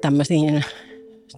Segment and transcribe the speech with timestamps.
[0.00, 0.64] tämmöisiin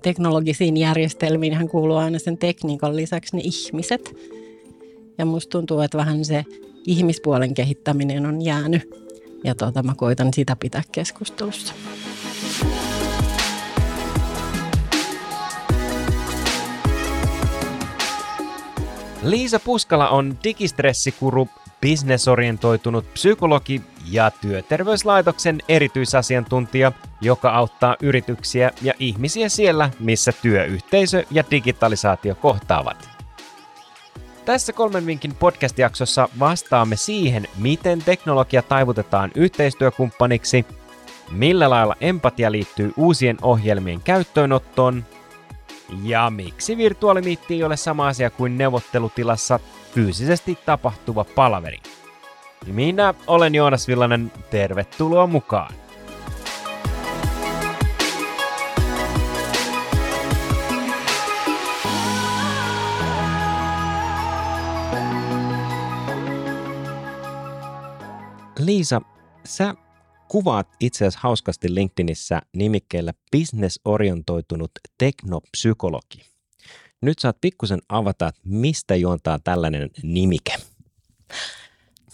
[0.02, 4.16] teknologisiin järjestelmiin hän kuuluu aina sen tekniikan lisäksi ne ihmiset.
[5.18, 6.44] Ja musta tuntuu, että vähän se
[6.86, 8.90] ihmispuolen kehittäminen on jäänyt.
[9.44, 11.74] Ja tuota, mä koitan sitä pitää keskustelussa.
[19.22, 21.48] Liisa Puskala on digistressikuru,
[21.80, 32.34] bisnesorientoitunut psykologi ja työterveyslaitoksen erityisasiantuntija, joka auttaa yrityksiä ja ihmisiä siellä, missä työyhteisö ja digitalisaatio
[32.34, 33.10] kohtaavat.
[34.44, 40.66] Tässä kolmen vinkin podcast-jaksossa vastaamme siihen, miten teknologia taivutetaan yhteistyökumppaniksi,
[41.30, 45.04] millä lailla empatia liittyy uusien ohjelmien käyttöönottoon
[46.02, 49.60] ja miksi virtuaalimiitti ei ole sama asia kuin neuvottelutilassa
[49.94, 51.78] fyysisesti tapahtuva palaveri.
[52.66, 55.74] Minä olen Joonas Villanen, tervetuloa mukaan!
[68.58, 69.00] Liisa,
[69.44, 69.74] sä
[70.30, 76.22] kuvaat itse asiassa hauskasti LinkedInissä nimikkeellä bisnesorientoitunut teknopsykologi.
[77.02, 80.52] Nyt saat pikkusen avata, mistä juontaa tällainen nimike.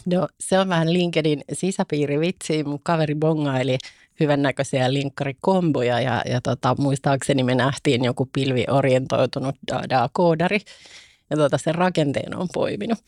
[0.06, 2.64] No se on vähän LinkedIn sisäpiirivitsi.
[2.64, 3.78] Mun kaveri bongaili
[4.20, 10.60] hyvännäköisiä linkkarikomboja ja, ja tota, muistaakseni me nähtiin joku pilviorientoitunut Dada-koodari
[11.30, 12.98] ja tota, sen rakenteen on poiminut.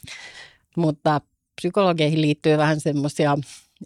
[0.77, 1.21] Mutta
[1.61, 3.39] psykologeihin liittyy vähän semmoisia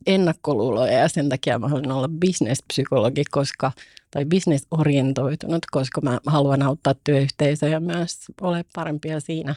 [0.06, 3.72] ennakkoluuloja ja sen takia mä haluan olla bisnespsykologi, koska,
[4.10, 9.54] tai bisnesorientoitunut, koska mä haluan auttaa työyhteisöjä myös ole parempia siinä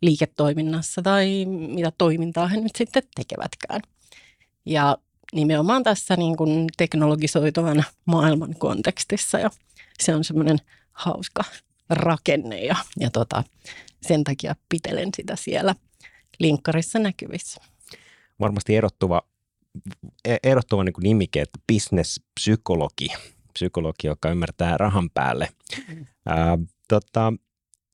[0.00, 3.80] liiketoiminnassa tai mitä toimintaa he nyt sitten tekevätkään.
[4.66, 4.98] Ja
[5.32, 9.50] nimenomaan tässä niin kuin teknologisoituvan maailman kontekstissa ja
[10.00, 10.58] se on semmoinen
[10.92, 11.44] hauska
[11.90, 13.44] rakenne ja, ja tota,
[14.02, 15.74] sen takia pitelen sitä siellä
[16.38, 17.60] linkkarissa näkyvissä.
[18.40, 19.22] Varmasti erottuva
[20.24, 23.08] E- erottava niin nimike, että bisnespsykologi,
[23.52, 25.48] psykologi, joka ymmärtää rahan päälle.
[25.88, 26.06] Mm.
[26.26, 27.32] Ää, tota,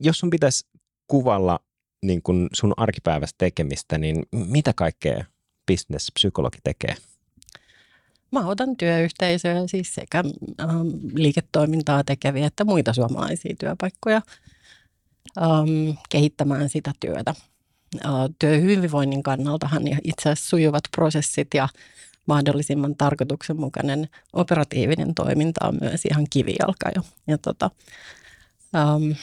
[0.01, 0.69] jos sun pitäisi
[1.07, 1.61] kuvalla
[2.07, 5.25] niin kun sun arkipäivästä tekemistä, niin mitä kaikkea
[5.67, 6.97] bisnespsykologi tekee?
[8.31, 10.25] Mä otan työyhteisöjä, siis sekä
[10.61, 14.23] ähm, liiketoimintaa tekeviä että muita suomalaisia työpaikkoja
[15.43, 17.35] ähm, kehittämään sitä työtä
[18.39, 21.69] työhyvinvoinnin kannaltahan itse asiassa sujuvat prosessit ja
[22.27, 27.03] mahdollisimman tarkoituksenmukainen operatiivinen toiminta on myös ihan kivijalka jo.
[27.27, 27.71] Ja tota,
[28.97, 29.15] um,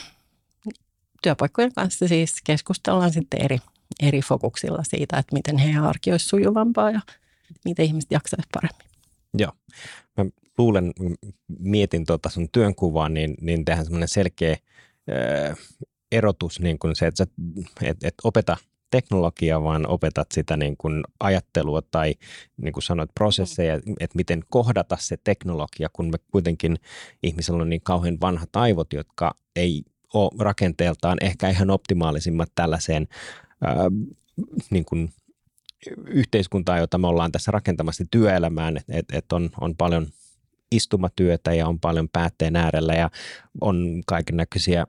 [1.24, 3.58] työpaikkojen kanssa siis keskustellaan sitten eri,
[4.02, 7.02] eri fokuksilla siitä, että miten heidän arki olisi sujuvampaa ja
[7.66, 8.88] miten ihmiset jaksaisivat paremmin.
[9.38, 9.52] Joo.
[10.18, 10.26] Mä
[10.58, 10.94] luulen,
[11.60, 14.58] mietin tuota sun työnkuvaa, niin, niin tehdään semmoinen selkeä
[16.12, 17.32] erotus niin kuin se, että sä
[17.82, 18.58] et, et opeta
[18.92, 22.16] teknologiaa, vaan opetat sitä niin kuin ajattelua tai
[22.58, 26.78] niin kuin sanoit, prosesseja, että miten kohdata se teknologia, kun me kuitenkin
[27.24, 29.84] ihmisellä on niin kauhean vanhat aivot, jotka ei
[30.14, 33.08] ole rakenteeltaan ehkä ihan optimaalisimmat tällaiseen
[33.62, 33.76] ää,
[34.70, 35.14] niin kuin
[36.06, 40.08] yhteiskuntaa, jota me ollaan tässä rakentamassa työelämään, että et, et on, on paljon
[40.72, 43.10] istumatyötä ja on paljon päätteen äärellä ja
[43.62, 44.88] on kaiken näköisiä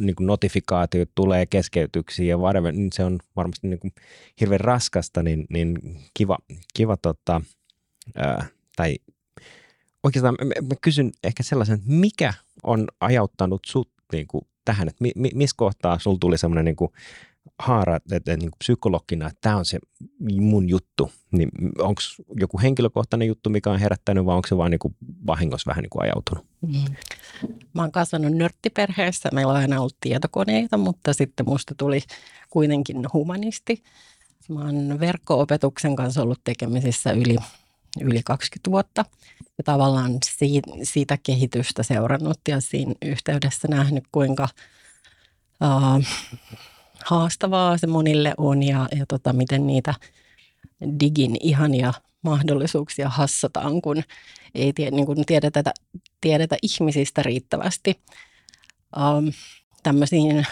[0.00, 3.92] niin kuin notifikaatiot tulee keskeytyksiä ja whatever, niin se on varmasti niin kuin
[4.40, 5.78] hirveän raskasta, niin, niin
[6.14, 6.38] kiva,
[6.74, 7.40] kiva tota,
[8.16, 8.96] ää, tai
[10.02, 15.02] oikeastaan mä, mä kysyn ehkä sellaisen, että mikä on ajauttanut sut niin kuin tähän, että
[15.02, 16.92] mi, mi, missä kohtaa sulla tuli semmoinen niin kuin
[17.58, 19.78] haara, että, niin kuin psykologina, että tämä on se
[20.40, 22.02] mun juttu, niin onko
[22.40, 24.96] joku henkilökohtainen juttu, mikä on herättänyt, vai onko se vaan niin kuin
[25.26, 26.46] vahingossa vähän niin kuin ajautunut?
[26.60, 26.94] Mm.
[27.74, 32.00] Mä oon kasvanut nörttiperheessä, meillä on aina ollut tietokoneita, mutta sitten musta tuli
[32.50, 33.82] kuitenkin humanisti.
[34.48, 37.36] Mä oon verkko-opetuksen kanssa ollut tekemisissä yli,
[38.00, 39.04] yli 20 vuotta
[39.58, 44.48] ja tavallaan siitä, siitä kehitystä seurannut ja siinä yhteydessä nähnyt, kuinka
[45.60, 46.04] uh,
[47.04, 49.94] haastavaa se monille on ja, ja tota, miten niitä
[51.00, 51.92] digin ihania
[52.22, 54.02] mahdollisuuksia hassataan, kun
[54.54, 55.72] ei tie, niin kuin tiedetä,
[56.20, 58.00] tiedetä ihmisistä riittävästi.
[58.96, 59.32] Um,
[59.82, 60.46] tämmöisiin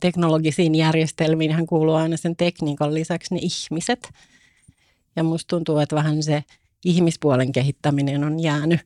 [0.00, 4.08] teknologisiin järjestelmiin hän kuuluu aina sen tekniikan lisäksi ne ihmiset.
[5.16, 6.44] Ja musta tuntuu, että vähän se
[6.84, 8.80] ihmispuolen kehittäminen on jäänyt.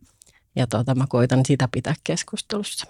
[0.56, 2.86] Ja tota, mä koitan sitä pitää keskustelussa.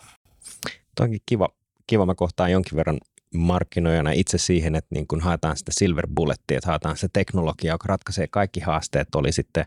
[0.94, 1.48] Toki kiva,
[1.86, 2.06] kiva.
[2.06, 2.98] Mä kohtaan jonkin verran
[3.34, 7.86] markkinoijana itse siihen, että niin kun haetaan sitä silver bullettia, että haetaan se teknologia, joka
[7.88, 9.64] ratkaisee kaikki haasteet, oli sitten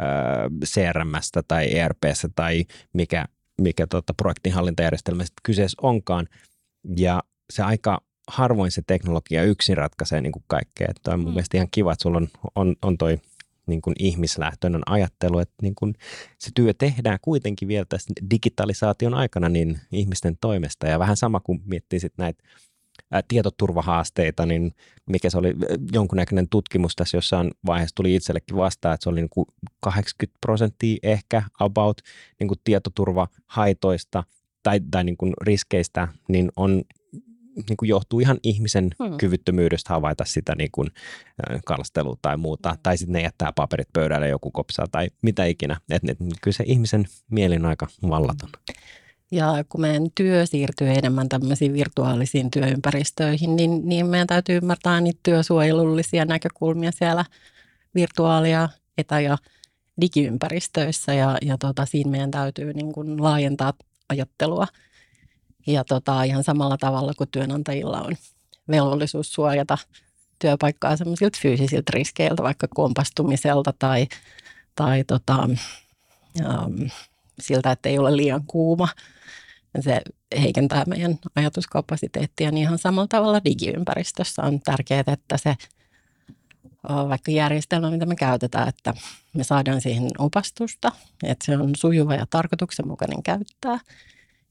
[0.00, 3.24] äh, CRMstä tai ERPssä tai mikä,
[3.60, 6.28] mikä tota, projektinhallintajärjestelmä kyseessä onkaan.
[6.96, 7.22] Ja
[7.52, 10.86] se aika harvoin se teknologia yksin ratkaisee niin kuin kaikkea.
[10.90, 11.34] Että on mun mm.
[11.34, 13.18] mielestä ihan kiva, että sulla on, on, on toi
[13.66, 15.94] niin kuin ihmislähtöinen ajattelu, että niin kuin
[16.38, 20.86] se työ tehdään kuitenkin vielä tässä digitalisaation aikana niin ihmisten toimesta.
[20.86, 22.42] Ja vähän sama kuin miettii sitten näitä
[23.28, 24.74] tietoturvahaasteita, niin
[25.06, 25.54] mikä se oli
[25.92, 29.46] jonkunnäköinen tutkimus tässä jossain vaiheessa tuli itsellekin vastaan, että se oli niin kuin
[29.80, 32.00] 80 prosenttia ehkä about
[32.40, 34.24] niin kuin tietoturvahaitoista
[34.62, 36.82] tai, tai niin kuin riskeistä, niin on
[37.68, 39.16] niin kuin johtuu ihan ihmisen hmm.
[39.16, 40.90] kyvyttömyydestä havaita sitä niin kuin
[41.64, 42.78] kalastelua tai muuta, hmm.
[42.82, 45.80] tai sitten ne jättää paperit pöydälle joku kopsaa tai mitä ikinä.
[45.90, 48.50] Et, et, kyllä se ihmisen mieli on aika vallaton.
[49.32, 55.20] Ja kun meidän työ siirtyy enemmän tämmöisiin virtuaalisiin työympäristöihin, niin, niin meidän täytyy ymmärtää niitä
[55.22, 57.24] työsuojelullisia näkökulmia siellä
[57.94, 58.68] virtuaalia,
[58.98, 59.38] etä- ja
[60.00, 61.14] digiympäristöissä.
[61.14, 63.72] Ja, ja tota, siinä meidän täytyy niin kuin laajentaa
[64.08, 64.66] ajattelua–
[65.66, 68.16] ja tota, ihan samalla tavalla kuin työnantajilla on
[68.68, 69.78] velvollisuus suojata
[70.38, 74.08] työpaikkaa semmoisilta fyysisiltä riskeiltä, vaikka kompastumiselta tai,
[74.74, 75.48] tai tota,
[76.40, 76.82] ähm,
[77.42, 78.88] siltä, että ei ole liian kuuma.
[79.80, 80.00] Se
[80.40, 85.54] heikentää meidän ajatuskapasiteettia, niin ihan samalla tavalla digiympäristössä on tärkeää, että se
[86.88, 88.94] vaikka järjestelmä, mitä me käytetään, että
[89.34, 90.92] me saadaan siihen opastusta,
[91.22, 93.78] että se on sujuva ja tarkoituksenmukainen käyttää–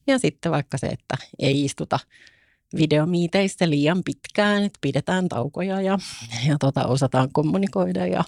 [0.06, 1.98] ja sitten vaikka se, että ei istuta
[2.76, 5.98] videomiiteissä liian pitkään, että pidetään taukoja ja,
[6.48, 8.24] ja tota, osataan kommunikoida ja,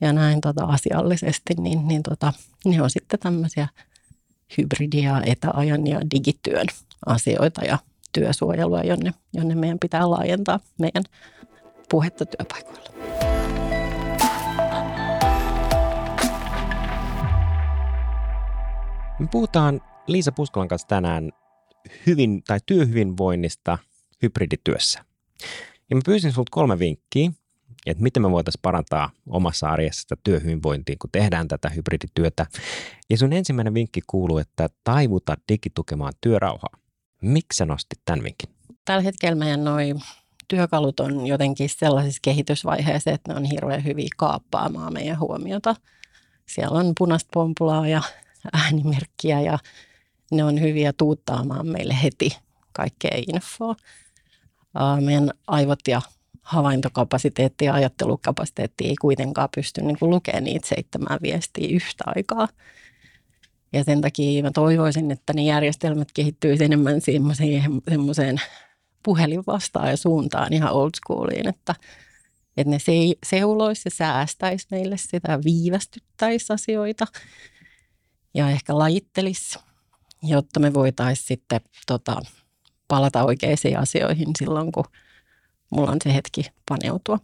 [0.00, 2.32] ja näin tota, asiallisesti, niin, niin tota,
[2.64, 3.68] ne on sitten tämmöisiä
[4.58, 6.66] hybridia, etäajan ja digityön
[7.06, 7.78] asioita ja
[8.12, 11.04] työsuojelua, jonne, jonne meidän pitää laajentaa meidän
[11.90, 12.88] puhetta työpaikoilla.
[19.18, 21.32] Me puhutaan Liisa Puskolan kanssa tänään
[22.06, 23.78] hyvin, tai työhyvinvoinnista
[24.22, 25.04] hybridityössä.
[25.90, 27.30] Ja mä pyysin sinulta kolme vinkkiä,
[27.86, 32.46] että miten me voitaisiin parantaa omassa arjessa sitä työhyvinvointia, kun tehdään tätä hybridityötä.
[33.10, 36.78] Ja sun ensimmäinen vinkki kuuluu, että taivuta digitukemaan työrauhaa.
[37.22, 38.48] Miksi sä nostit tämän vinkin?
[38.84, 40.00] Tällä hetkellä meidän noin
[40.48, 45.76] työkalut on jotenkin sellaisessa kehitysvaiheessa, että ne on hirveän hyviä kaappaamaan meidän huomiota.
[46.46, 48.02] Siellä on punaista pompulaa ja
[48.52, 49.58] äänimerkkiä ja
[50.30, 52.38] ne on hyviä tuuttaamaan meille heti
[52.72, 53.74] kaikkea infoa.
[55.00, 56.02] Meidän aivot ja
[56.48, 62.48] havaintokapasiteetti ja ajattelukapasiteetti ei kuitenkaan pysty niin kuin lukemaan niitä seitsemää viestiä yhtä aikaa.
[63.72, 67.00] Ja sen takia mä toivoisin, että ne järjestelmät kehittyisivät enemmän
[67.90, 68.40] semmoiseen
[69.02, 71.74] puhelinvastaan ja suuntaan ihan old schooliin, että,
[72.56, 72.78] että ne
[73.26, 77.06] seuloisi ja säästäisi meille sitä, viivästyttäisi asioita
[78.34, 79.58] ja ehkä lajittelisi
[80.22, 82.22] jotta me voitaisiin sitten tota,
[82.88, 84.84] palata oikeisiin asioihin silloin, kun
[85.70, 87.18] mulla on se hetki paneutua.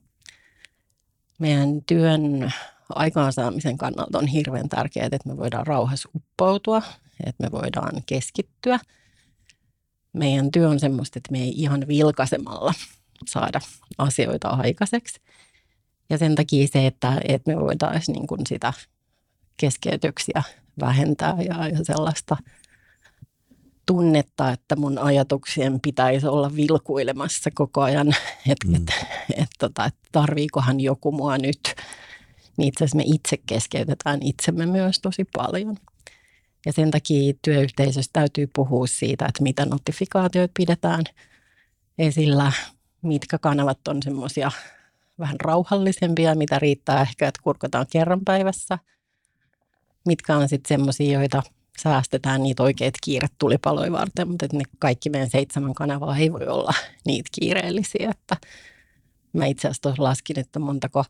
[1.39, 2.53] Meidän työn
[2.89, 6.83] aikaansaamisen kannalta on hirveän tärkeää, että me voidaan rauhassa uppoutua,
[7.27, 8.79] että me voidaan keskittyä.
[10.13, 12.75] Meidän työ on semmoista, että me ei ihan vilkaisemalla
[13.27, 13.61] saada
[13.99, 15.21] asioita aikaiseksi.
[16.11, 18.73] Ja sen takia se, että, että me voitaisiin niin sitä
[19.57, 20.43] keskeytyksiä
[20.81, 22.37] vähentää ja, ja sellaista–
[23.87, 28.09] tunnetta, että mun ajatuksien pitäisi olla vilkuilemassa koko ajan,
[28.49, 28.75] että mm.
[28.75, 28.83] et,
[29.37, 31.61] et, tota, et tarviikohan joku mua nyt.
[32.57, 35.77] Niin itse asiassa me itse keskeytetään itsemme myös tosi paljon.
[36.67, 41.05] Ja sen takia työyhteisössä täytyy puhua siitä, että mitä notifikaatioita pidetään
[41.99, 42.53] esillä,
[43.03, 44.51] mitkä kanavat on semmoisia
[45.19, 48.79] vähän rauhallisempia, mitä riittää ehkä, että kurkataan kerran päivässä.
[50.07, 51.43] Mitkä on sitten semmoisia, joita
[51.83, 56.75] säästetään niitä oikeita kiiretulipaloja varten, mutta että ne kaikki meidän seitsemän kanavaa ei voi olla
[57.07, 58.11] niitä kiireellisiä.
[58.11, 58.37] Että
[59.33, 61.05] mä itse asiassa tuossa laskin, että montako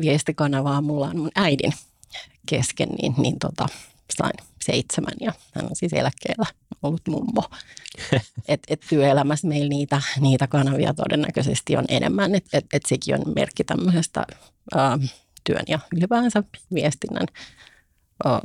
[0.00, 1.72] viestikanavaa mulla on mun äidin
[2.46, 3.66] kesken, niin, niin tota,
[4.16, 6.46] sain seitsemän ja hän on siis eläkkeellä
[6.82, 7.44] ollut mummo.
[8.48, 13.32] Et, et työelämässä meillä niitä, niitä kanavia todennäköisesti on enemmän, että et, et sekin on
[13.36, 14.26] merkki tämmöisestä
[14.74, 14.98] ää,
[15.44, 16.42] työn ja ylipäänsä
[16.74, 17.26] viestinnän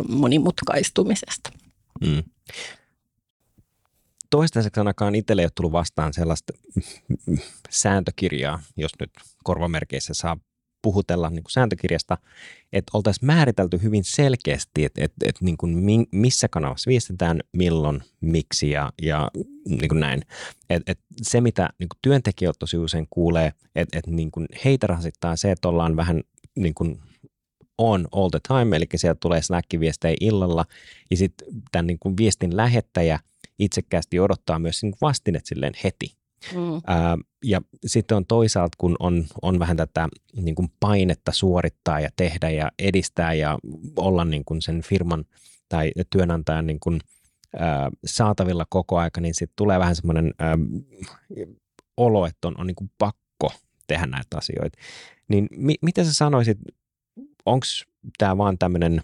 [0.08, 1.50] monimutkaistumisesta.
[2.02, 2.24] Mm.
[4.30, 6.54] Toistaiseksi ainakaan itselle ei ole tullut vastaan sellaista
[7.70, 9.12] sääntökirjaa, jos nyt
[9.44, 10.38] korvamerkeissä saa
[10.82, 12.18] puhutella niin kuin sääntökirjasta,
[12.74, 18.70] että oltaisiin määritelty hyvin selkeästi, että, että, että niin kuin missä kanavassa viestitään, milloin, miksi
[18.70, 19.32] ja, ja
[19.66, 20.22] niin kuin näin.
[20.70, 22.22] Et, et se, mitä niin kuin
[22.60, 26.22] tosi usein kuulee, että, että niin kuin heitä rasittaa se, että ollaan vähän
[26.56, 27.00] niin kuin
[27.78, 30.66] on all the time, eli sieltä tulee Slack-viestejä illalla,
[31.12, 33.20] ja sitten tämän niin kuin viestin lähettäjä
[33.60, 36.18] itsekkäästi odottaa myös niin vastinet silleen heti.
[36.54, 36.82] Mm.
[36.88, 42.10] Ää, ja sitten on toisaalta, kun on, on vähän tätä niin kuin painetta suorittaa ja
[42.16, 43.58] tehdä ja edistää ja
[43.96, 45.26] olla niin kuin sen firman
[45.70, 47.00] tai työnantajan niin kuin,
[47.60, 50.34] ää, saatavilla koko aika, niin sitten tulee vähän semmoinen
[51.98, 53.52] olo, että on, on niin kuin pakko
[53.88, 54.78] tehdä näitä asioita.
[55.28, 56.58] Niin mi, miten sä sanoisit,
[57.48, 57.66] onko
[58.18, 59.02] tämä vaan tämmöinen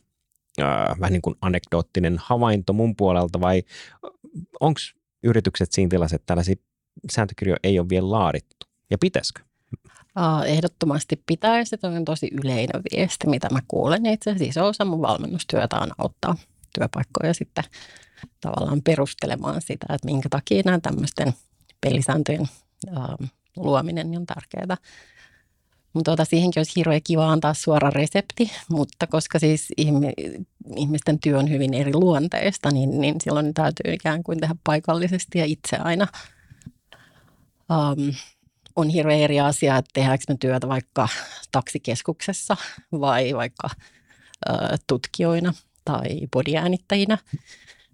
[1.00, 3.64] vähän niin kuin anekdoottinen havainto mun puolelta vai
[4.60, 4.80] onko
[5.24, 6.56] yritykset siinä tilassa, että tällaisia
[7.12, 9.42] sääntökirjoja ei ole vielä laadittu ja pitäisikö?
[10.46, 11.78] Ehdottomasti pitäisi.
[11.78, 14.06] Tuo on tosi yleinen viesti, mitä mä kuulen.
[14.06, 16.36] Itse asiassa iso osa mun valmennustyötä on auttaa
[16.74, 17.64] työpaikkoja sitten
[18.42, 21.34] tavallaan perustelemaan sitä, että minkä takia nämä tämmöisten
[21.82, 22.48] pelisääntöjen
[23.58, 24.78] luominen on tärkeää.
[25.94, 29.68] Mutta tota, siihenkin olisi hirveän kiva antaa suora resepti, mutta koska siis
[30.76, 35.46] ihmisten työ on hyvin eri luonteesta, niin, niin silloin täytyy ikään kuin tehdä paikallisesti ja
[35.46, 36.08] itse aina.
[37.72, 38.14] Um,
[38.76, 41.08] on hirveän eri asia, että tehdäänkö me työtä vaikka
[41.52, 42.58] taksikeskuksessa
[42.92, 43.70] vai vaikka
[44.50, 45.54] uh, tutkijoina
[45.86, 47.18] tai podiäänittäjinä.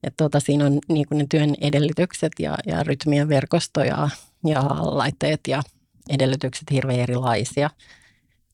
[0.03, 4.09] Et tota, siinä on niin ne työn edellytykset ja, ja rytmien verkosto ja,
[4.45, 5.61] ja laitteet ja
[6.09, 7.69] edellytykset hirveän erilaisia.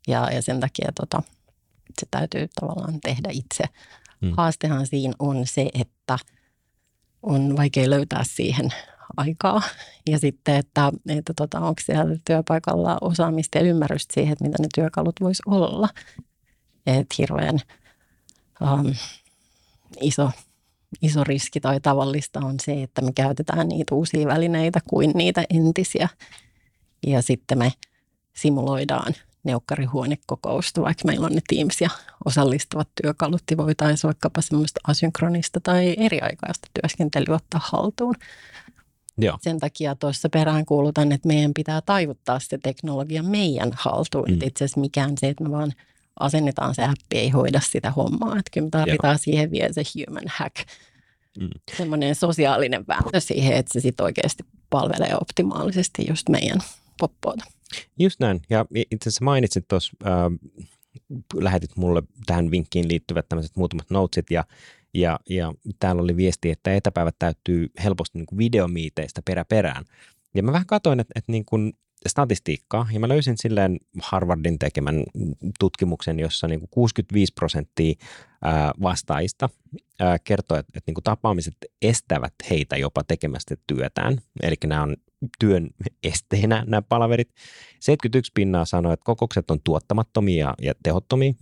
[0.08, 1.24] Ja, ja sen takia tota,
[2.00, 3.64] se täytyy tavallaan tehdä itse.
[4.22, 4.34] Hmm.
[4.38, 6.20] Haastehan siinä on se, että
[7.24, 8.70] on vaikea löytää siihen
[9.18, 9.62] aikaa.
[10.10, 14.68] Ja sitten, että, että tota, onko siellä työpaikalla osaamista ja ymmärrystä siihen, että mitä ne
[14.76, 15.90] työkalut voisi olla.
[16.86, 17.60] Että hirveän
[18.62, 18.94] um,
[20.02, 20.32] iso,
[21.02, 26.10] iso riski tai tavallista on se, että me käytetään niitä uusia välineitä kuin niitä entisiä.
[27.08, 27.74] Ja sitten me
[28.36, 31.90] simuloidaan neukkarihuonekokousta, vaikka meillä on ne Teams ja
[32.26, 38.16] osallistuvat työkalut, niin voitaisiin vaikkapa semmoista asynkronista tai eriaikaista työskentelyä ottaa haltuun.
[39.18, 39.38] Joo.
[39.42, 44.30] Sen takia tuossa perään kuulutan, että meidän pitää taivuttaa se teknologia meidän haltuun.
[44.30, 44.40] Mm.
[44.44, 45.74] Itse asiassa mikään se, että me vaan
[46.20, 48.40] asennetaan se appi, ei hoida sitä hommaa.
[48.40, 49.18] Että kyllä me tarvitaan Joo.
[49.18, 50.56] siihen vielä se human hack.
[51.40, 51.50] Mm.
[51.78, 56.60] Semmoinen sosiaalinen vääntö siihen, että se sitten oikeasti palvelee optimaalisesti just meidän
[57.00, 57.46] poppoota.
[58.00, 58.42] Just näin.
[58.50, 60.12] Ja itse asiassa mainitsit tuossa, äh,
[61.34, 64.44] lähetit mulle tähän vinkkiin liittyvät tämmöiset muutamat notesit ja,
[64.94, 69.86] ja, ja täällä oli viesti, että etäpäivät täyttyy helposti niin videomiiteistä peräperään.
[70.34, 71.74] Ja mä vähän katsoin, että, että niin kuin
[72.10, 75.04] statistiikkaa ja mä löysin silleen Harvardin tekemän
[75.60, 77.94] tutkimuksen, jossa niin kuin 65 prosenttia
[78.82, 79.50] vastaajista
[80.24, 84.18] kertoo, että, että niin kuin tapaamiset estävät heitä jopa tekemästä työtään.
[84.44, 84.96] Eli nämä on
[85.40, 85.70] työn
[86.04, 87.30] esteenä nämä palaverit.
[87.80, 91.34] 71 pinnaa sanoi, että kokoukset on tuottamattomia ja tehottomia.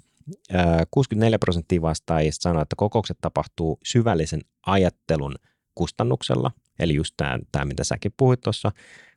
[0.91, 5.35] 64 prosenttia vastaajista sanoi, että kokoukset tapahtuu syvällisen ajattelun
[5.75, 8.71] kustannuksella, eli just tämä, tämä mitä säkin puhuit tuossa.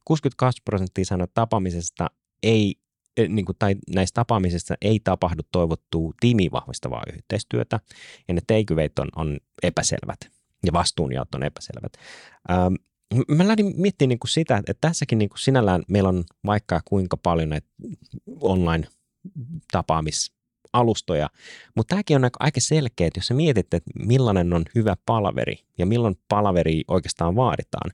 [0.06, 2.06] 62 prosenttia sanoi, tapaamisesta
[2.42, 2.74] ei,
[3.16, 7.80] e, niin kuin, tai näistä tapaamisista ei tapahdu toivottua tiimiin vahvistavaa yhteistyötä,
[8.28, 10.20] ja ne teikyveit on, on epäselvät,
[10.66, 11.92] ja vastuunjaot on epäselvät.
[12.50, 12.74] Ähm,
[13.28, 17.16] mä lähdin miettimään niin kuin sitä, että tässäkin niin kuin sinällään meillä on vaikka kuinka
[17.16, 17.68] paljon näitä
[18.40, 21.30] online-tapaamisalustoja,
[21.76, 25.86] mutta tämäkin on aika selkeä, että jos sä mietit, että millainen on hyvä palaveri ja
[25.86, 27.90] milloin palaveri oikeastaan vaaditaan.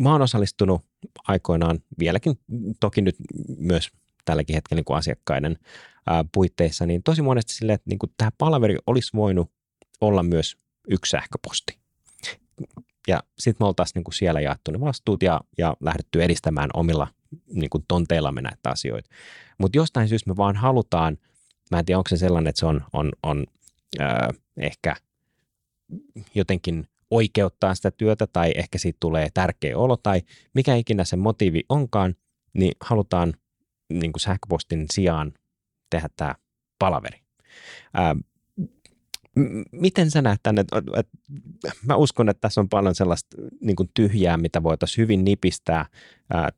[0.00, 0.82] Mä oon osallistunut
[1.28, 2.38] aikoinaan vieläkin,
[2.80, 3.16] toki nyt
[3.58, 3.90] myös
[4.24, 5.58] tälläkin hetkellä niin kuin asiakkaiden
[6.32, 9.50] puitteissa, niin tosi monesti silleen, että niin kuin tämä palaveri olisi voinut
[10.00, 10.56] olla myös
[10.88, 11.78] yksi sähköposti
[13.08, 17.08] ja sitten me oltaisiin niin kuin siellä jaettu ne vastuut ja, ja lähdetty edistämään omilla
[17.46, 19.10] niin kuin tonteillamme näitä asioita.
[19.58, 21.18] Mutta jostain syystä me vaan halutaan,
[21.70, 23.46] mä en tiedä onko se sellainen, että se on, on, on
[24.00, 24.96] äh, ehkä
[26.34, 30.22] jotenkin oikeuttaa sitä työtä tai ehkä siitä tulee tärkeä olo tai
[30.54, 32.14] mikä ikinä se motiivi onkaan,
[32.54, 33.34] niin halutaan
[33.92, 35.32] niin kuin sähköpostin sijaan
[35.90, 36.34] tehdä tämä
[36.78, 37.18] palaveri.
[37.94, 38.16] Ää,
[39.72, 40.64] miten sä näet tänne?
[41.86, 45.86] Mä uskon, että tässä on paljon sellaista niin kuin tyhjää, mitä voitaisiin hyvin nipistää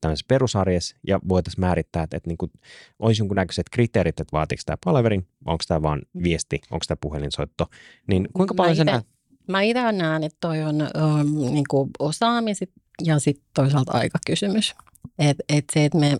[0.01, 2.53] tämmöisessä perusarjessa ja voitaisiin määrittää, että, että niin kuin,
[2.99, 7.67] olisi jonkunnäköiset kriteerit, että vaatiiko tämä palaverin, onko tämä vaan viesti, onko tämä puhelinsoitto.
[8.09, 9.16] Niin kuinka paljon sä näet?
[9.49, 12.71] Mä itse näen, että toi on um, niin kuin osaamiset
[13.05, 14.75] ja sitten toisaalta aikakysymys.
[15.19, 16.17] Että et se, että me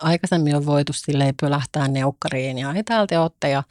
[0.00, 3.62] aikaisemmin on voitu silleen pölähtää neukkariin ja ei täältä ootte ja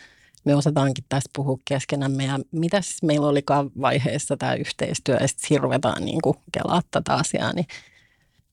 [0.45, 5.61] me osataankin tässä puhua keskenämme ja mitä siis meillä olikaan vaiheessa tämä yhteistyö ja sitten
[5.61, 6.19] ruvetaan niin
[6.51, 7.67] kelaa tätä asiaa, niin,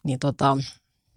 [0.02, 0.56] niin tota,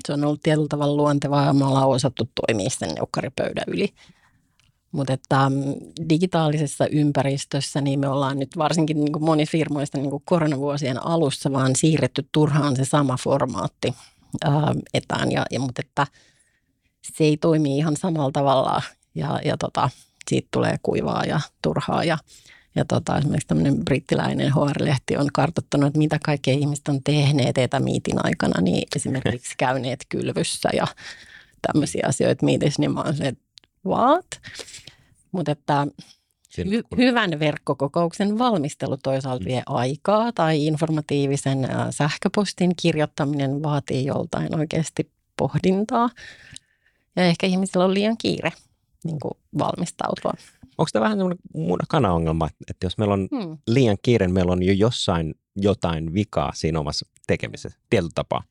[0.07, 3.93] se on ollut tietyllä tavalla luontevaa ja me ollaan osattu toimia sen neukkaripöydän yli.
[4.95, 5.75] Mutta että mm,
[6.09, 11.75] digitaalisessa ympäristössä niin me ollaan nyt varsinkin niin kuin monifirmoista niin kuin koronavuosien alussa vaan
[11.75, 13.93] siirretty turhaan se sama formaatti
[14.43, 15.31] ää, etään.
[15.31, 16.07] Ja, ja, mutta että
[17.01, 18.81] se ei toimi ihan samalla tavalla
[19.15, 19.89] ja, ja tota,
[20.29, 22.03] siitä tulee kuivaa ja turhaa.
[22.03, 22.17] Ja,
[22.75, 28.25] ja tota, esimerkiksi tämmöinen brittiläinen HR-lehti on kartoittanut, että mitä kaikkea ihmiset on tehneet etämiitin
[28.25, 30.87] aikana, niin esimerkiksi käyneet kylvyssä ja
[31.61, 33.43] tämmöisiä asioita miitissä, niin mä oon se, että
[33.85, 34.25] what?
[35.35, 35.87] Mutta että
[36.61, 39.47] hy- hyvän verkkokokouksen valmistelu toisaalta mm.
[39.47, 46.09] vie aikaa tai informatiivisen sähköpostin kirjoittaminen vaatii joltain oikeasti pohdintaa.
[47.15, 48.51] Ja ehkä ihmisillä on liian kiire
[49.03, 50.33] niin kuin valmistautua.
[50.77, 53.57] Onko tämä vähän semmoinen kana-ongelma, että jos meillä on hmm.
[53.67, 58.43] liian kiire, meillä on jo jossain jotain vikaa siinä omassa tekemisessä, tietyllä tapaa.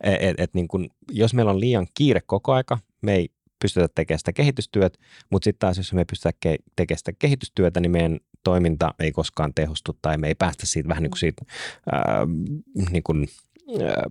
[0.00, 3.28] Et, et, et niin kun, jos meillä on liian kiire koko aika, me ei
[3.60, 4.98] pystytä tekemään sitä kehitystyötä,
[5.30, 9.12] mutta sitten taas jos me ei pystytä ke- tekemään sitä kehitystyötä, niin meidän toiminta ei
[9.12, 11.44] koskaan tehostu tai me ei päästä siitä vähän niin kuin siitä
[11.92, 12.26] ää,
[12.90, 13.28] niin kuin,
[13.82, 14.04] ää,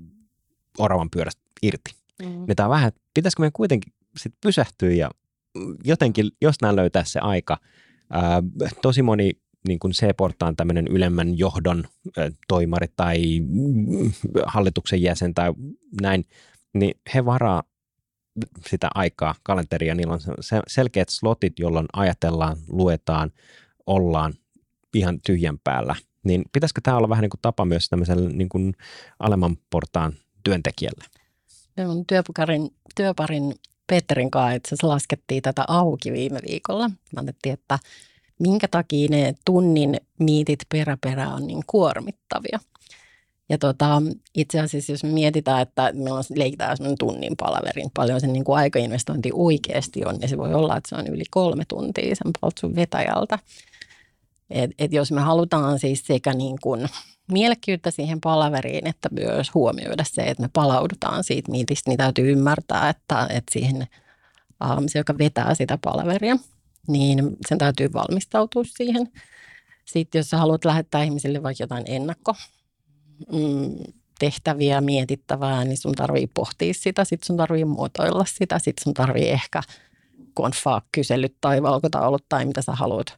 [0.77, 1.91] oravan pyörästä irti.
[2.21, 2.27] Mm.
[2.27, 5.11] Niin tämä on vähän, että pitäisikö meidän kuitenkin sit pysähtyä ja
[5.83, 7.57] jotenkin, jos nämä löytää se aika,
[8.09, 8.43] ää,
[8.81, 9.31] tosi moni
[9.67, 11.83] niin kuin C-portaan tämmöinen ylemmän johdon
[12.17, 14.11] ä, toimari tai mm,
[14.45, 15.53] hallituksen jäsen tai
[16.01, 16.25] näin,
[16.73, 17.63] niin he varaa
[18.69, 20.19] sitä aikaa, kalenteria, niillä on
[20.67, 23.31] selkeät slotit, jolloin ajatellaan, luetaan,
[23.87, 24.33] ollaan
[24.93, 25.95] ihan tyhjän päällä.
[26.23, 28.73] Niin pitäisikö tämä olla vähän niin kuin tapa myös tämmöiselle niin kuin
[29.19, 31.05] alemman portaan työntekijälle?
[31.87, 33.55] Mun työparin, työparin
[33.87, 36.91] Petterin kanssa itse asiassa laskettiin tätä auki viime viikolla.
[37.15, 37.79] Mä että
[38.39, 42.59] minkä takia ne tunnin miitit peräperä on niin kuormittavia.
[43.49, 44.01] Ja tota,
[44.35, 49.29] itse asiassa jos mietitään, että me on, leikitään tunnin palaverin, paljon sen niin kuin aikainvestointi
[49.33, 53.39] oikeasti on, niin se voi olla, että se on yli kolme tuntia sen paltsun vetäjältä.
[54.49, 56.89] Et, et jos me halutaan siis sekä niin kuin
[57.31, 62.89] mielekkyyttä siihen palaveriin, että myös huomioida se, että me palaudutaan siitä miitistä, niin täytyy ymmärtää,
[62.89, 63.87] että, että siihen
[64.77, 66.37] um, se, joka vetää sitä palaveria,
[66.87, 69.11] niin sen täytyy valmistautua siihen.
[69.85, 72.35] Sitten jos sä haluat lähettää ihmisille vaikka jotain ennakko,
[73.31, 78.93] mm, tehtäviä mietittävää, niin sun tarvii pohtia sitä, sitten sun tarvii muotoilla sitä, sitten sun
[78.93, 79.61] tarvii ehkä,
[80.35, 83.17] kun on kyselyt tai valkotaulut tai mitä sä haluat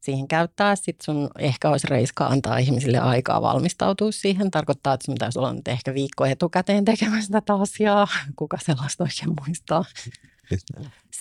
[0.00, 0.76] siihen käyttää.
[0.76, 4.50] Sitten sun ehkä olisi reiska antaa ihmisille aikaa valmistautua siihen.
[4.50, 8.08] Tarkoittaa, että sun pitäisi olla nyt ehkä viikko etukäteen tekemässä tätä asiaa.
[8.36, 9.84] Kuka sellaista oikein muistaa?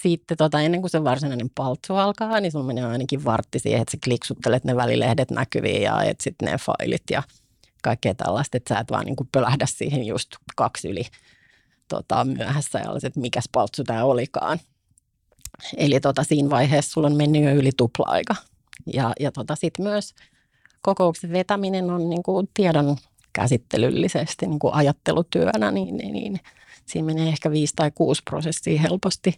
[0.02, 3.92] Sitten tota, ennen kuin se varsinainen paltsu alkaa, niin sun menee ainakin vartti siihen, että
[3.92, 7.24] sä kliksuttelet ne välilehdet näkyviin ja etsit ne failit ja–
[7.84, 11.04] kaikkea tällaista, että sä et vaan niin pölähdä siihen just kaksi yli
[11.88, 14.60] tota, myöhässä ja olisit, että mikä paltsu tämä olikaan.
[15.78, 18.36] Eli tota, siinä vaiheessa sulla on mennyt jo yli tupla-aika.
[18.94, 20.14] Ja, ja tota, sitten myös
[20.82, 22.98] kokouksen vetäminen on niin kuin tiedon
[23.34, 26.40] käsittelyllisesti niin kuin ajattelutyönä, niin, niin, niin
[26.86, 29.32] siinä menee ehkä viisi tai kuusi prosessia helposti.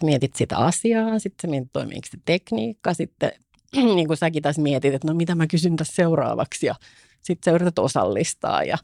[0.00, 3.32] Sä mietit sitä asiaa, sitten sä mietit toimiiko se tekniikka, sitten
[3.94, 6.74] niin kuin säkin tässä mietit, että no mitä mä kysyn tässä seuraavaksi ja
[7.20, 8.78] sitten sä yrität osallistaa ja,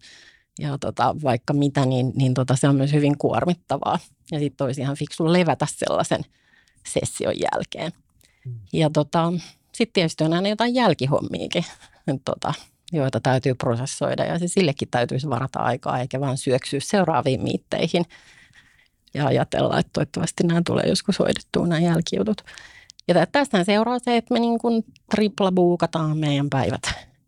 [0.59, 3.99] ja tota, vaikka mitä, niin, niin tota, se on myös hyvin kuormittavaa.
[4.33, 6.25] Ja sitten olisi ihan fiksu levätä sellaisen
[6.87, 7.93] session jälkeen.
[8.47, 8.55] Mm.
[8.73, 9.33] Ja tota,
[9.73, 11.65] sitten tietysti on aina jotain jälkihommiakin,
[12.25, 12.55] tota,
[12.93, 18.05] joita täytyy prosessoida ja se sillekin täytyisi varata aikaa eikä vaan syöksyä seuraaviin miitteihin
[19.15, 22.43] ja ajatella, että toivottavasti nämä tulee joskus hoidettua nämä jälkijutut.
[23.09, 26.83] Ja tästä seuraa se, että me niin kuin tripla buukataan meidän päivät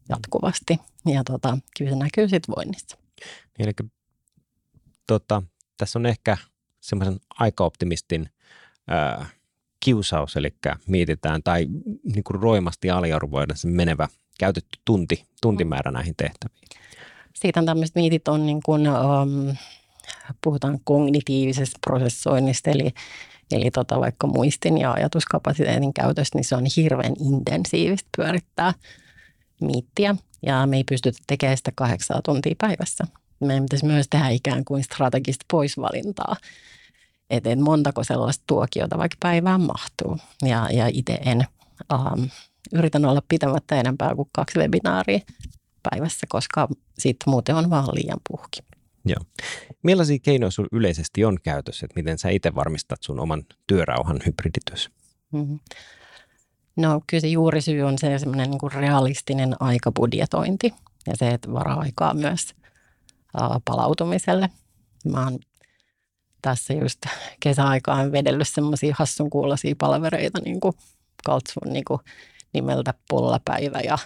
[0.08, 0.78] jatkuvasti.
[1.06, 2.96] Ja tota, kyllä se näkyy sitten voinnissa.
[3.58, 3.88] Niin, eli
[5.06, 5.42] tota,
[5.78, 6.36] tässä on ehkä
[6.80, 8.28] semmoisen aikaoptimistin
[8.88, 9.26] ää,
[9.80, 10.54] kiusaus, eli
[10.86, 11.66] mietitään tai
[12.14, 16.68] niin kuin roimasti aliarvoida se menevä käytetty tunti, tuntimäärä näihin tehtäviin.
[17.34, 19.56] Siitä on tämmöiset miitit on niin kuin, um,
[20.44, 22.92] puhutaan kognitiivisesta prosessoinnista, eli,
[23.50, 28.74] eli tota, vaikka muistin ja ajatuskapasiteetin käytöstä, niin se on hirveän intensiivistä pyörittää
[29.60, 33.04] miittiä ja me ei pystytä tekemään sitä kahdeksaa tuntia päivässä.
[33.40, 36.36] Meidän pitäisi myös tehdä ikään kuin strategista poisvalintaa,
[37.30, 40.18] että et montako sellaista tuokiota vaikka päivään mahtuu.
[40.42, 41.46] Ja, ja itse en
[41.92, 42.28] um,
[42.72, 45.20] yritän olla pitämättä enempää kuin kaksi webinaaria
[45.90, 48.60] päivässä, koska sitten muuten on vaan liian puhki.
[49.04, 49.20] Joo.
[49.82, 54.90] Millaisia keinoja sinulla yleisesti on käytössä, että miten sä itse varmistat sun oman työrauhan hybridityössä?
[55.32, 55.58] Mm-hmm.
[56.76, 60.74] No kyllä se juurisyy on se semmoinen niin realistinen aikabudjetointi
[61.06, 62.54] ja se, että varaa aikaa myös
[63.40, 64.50] uh, palautumiselle.
[65.04, 65.38] Mä oon
[66.42, 67.00] tässä just
[67.40, 70.74] kesäaikaan vedellyt semmoisia hassun kuulosia palvereita niin kuin
[71.24, 72.00] Kaltsun niin kuin
[72.52, 73.98] nimeltä Pollapäivä ja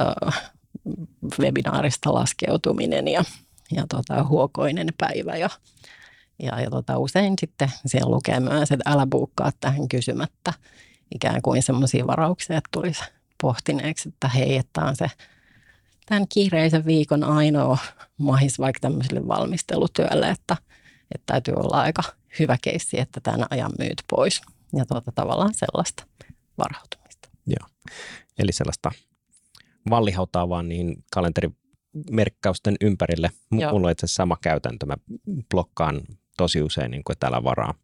[0.00, 0.32] uh,
[1.40, 3.24] webinaarista laskeutuminen ja,
[3.72, 5.50] ja tota, huokoinen päivä ja,
[6.42, 10.52] ja, ja tota, usein sitten siellä lukee myös, että älä buukkaa tähän kysymättä
[11.14, 13.04] ikään kuin semmoisia varauksia, että tulisi
[13.42, 15.10] pohtineeksi, että hei, että on se
[16.06, 17.78] tämän kiireisen viikon ainoa
[18.18, 20.56] mahis vaikka tämmöiselle valmistelutyölle, että,
[21.14, 22.02] että täytyy olla aika
[22.38, 24.40] hyvä keissi, että tämän ajan myyt pois.
[24.76, 26.04] Ja tuota, tavallaan sellaista
[26.58, 27.28] varautumista.
[27.46, 27.94] Joo,
[28.38, 28.92] eli sellaista
[29.90, 33.30] vallihautaa vaan niin kalenterimerkkausten ympärille.
[33.52, 33.72] Joo.
[33.72, 34.86] Mulla on itse asiassa sama käytäntö.
[34.86, 34.94] Mä
[35.50, 36.00] blokkaan
[36.36, 37.74] tosi usein, niin kuin, että älä varaa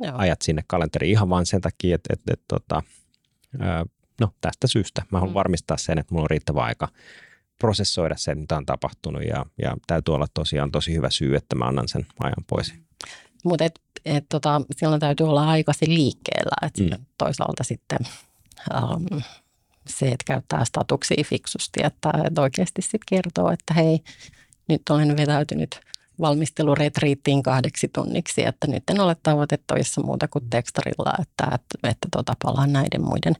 [0.00, 0.16] Joo.
[0.16, 2.82] ajat sinne kalenteriin ihan vain sen takia, että, että, että, että
[4.20, 5.34] no tästä syystä mä haluan mm.
[5.34, 6.88] varmistaa sen, että mulla on riittävä aika
[7.58, 11.64] prosessoida se, mitä on tapahtunut ja, ja täytyy olla tosiaan tosi hyvä syy, että mä
[11.64, 12.74] annan sen ajan pois.
[13.44, 17.04] Mutta et, et, tota, silloin täytyy olla aikaisin liikkeellä, että mm.
[17.18, 17.98] toisaalta sitten
[18.74, 19.22] um,
[19.88, 23.98] se, että käyttää statuksia fiksusti, että, että oikeasti sitten kertoo, että hei,
[24.68, 25.80] nyt olen vetäytynyt
[26.20, 32.34] valmisteluretriittiin kahdeksi tunniksi, että nyt en ole tavoitettavissa muuta kuin tekstarilla, että, että, että tota,
[32.42, 33.34] palaan näiden muiden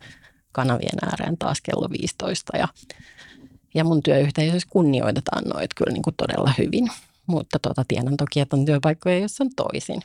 [0.52, 2.68] kanavien ääreen taas kello 15 ja,
[3.74, 6.88] ja mun työyhteisössä kunnioitetaan noit kyllä niin kuin todella hyvin,
[7.26, 10.02] mutta tota, tiedän toki, että on työpaikkoja, joissa on toisin.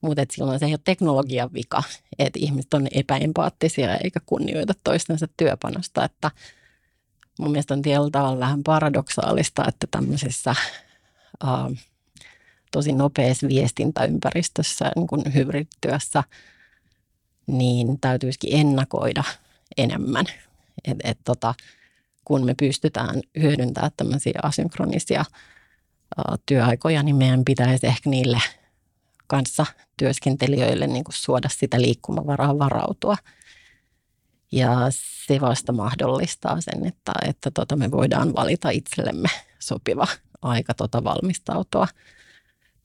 [0.00, 1.82] Mutta silloin se ei ole teknologian vika,
[2.18, 6.04] että ihmiset on epäempaattisia eikä kunnioita toistensa työpanosta.
[6.04, 6.30] Että
[7.38, 10.54] mun mielestä on tietyllä tavalla vähän paradoksaalista, että tämmöisessä
[11.44, 11.76] uh,
[12.74, 16.24] tosi nopeassa viestintäympäristössä, niin kuin hybridityössä,
[17.46, 19.24] niin täytyisikin ennakoida
[19.76, 20.26] enemmän.
[20.84, 21.54] Et, et tota,
[22.24, 25.24] kun me pystytään hyödyntämään tämmöisiä asynkronisia
[26.18, 28.38] uh, työaikoja, niin meidän pitäisi ehkä niille
[29.26, 33.16] kanssa työskentelijöille niin kuin suoda sitä liikkumavaraa varautua.
[34.52, 34.70] Ja
[35.26, 40.06] se vasta mahdollistaa sen, että, että tota me voidaan valita itsellemme sopiva
[40.42, 41.86] aika tota valmistautua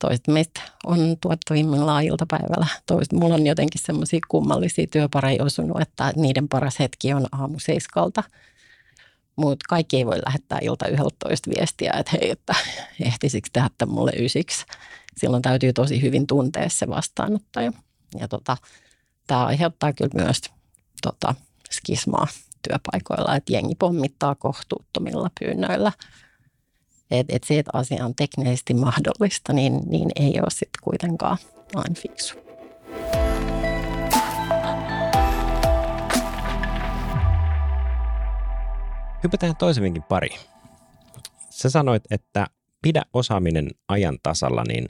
[0.00, 2.66] toiset meistä on tuottavimmillaan iltapäivällä.
[2.86, 8.22] Toiset, mulla on jotenkin semmoisia kummallisia työpareja osunut, että niiden paras hetki on aamu seiskalta.
[9.36, 12.54] Mutta kaikki ei voi lähettää ilta 11 viestiä, että hei, että
[13.00, 14.66] ehtisikö tehdä mulle ysiksi.
[15.16, 17.72] Silloin täytyy tosi hyvin tuntea se vastaanottaja.
[18.20, 18.56] Ja tota,
[19.26, 20.40] tämä aiheuttaa kyllä myös
[21.02, 21.34] tota,
[21.70, 22.26] skismaa
[22.68, 25.92] työpaikoilla, että jengi pommittaa kohtuuttomilla pyynnöillä–
[27.10, 31.38] että et se, että asia on teknisesti mahdollista, niin, niin ei ole sitten kuitenkaan
[31.74, 32.38] aina fiksu.
[39.22, 40.28] Hypätään toisemminkin pari.
[41.50, 42.46] Sä sanoit, että
[42.82, 44.88] pidä osaaminen ajan tasalla, niin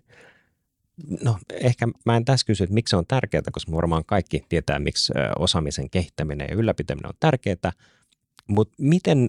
[1.24, 4.78] no ehkä mä en tässä kysy, että miksi se on tärkeää, koska varmaan kaikki tietää,
[4.78, 7.72] miksi osaamisen kehittäminen ja ylläpitäminen on tärkeää,
[8.46, 9.28] mutta miten,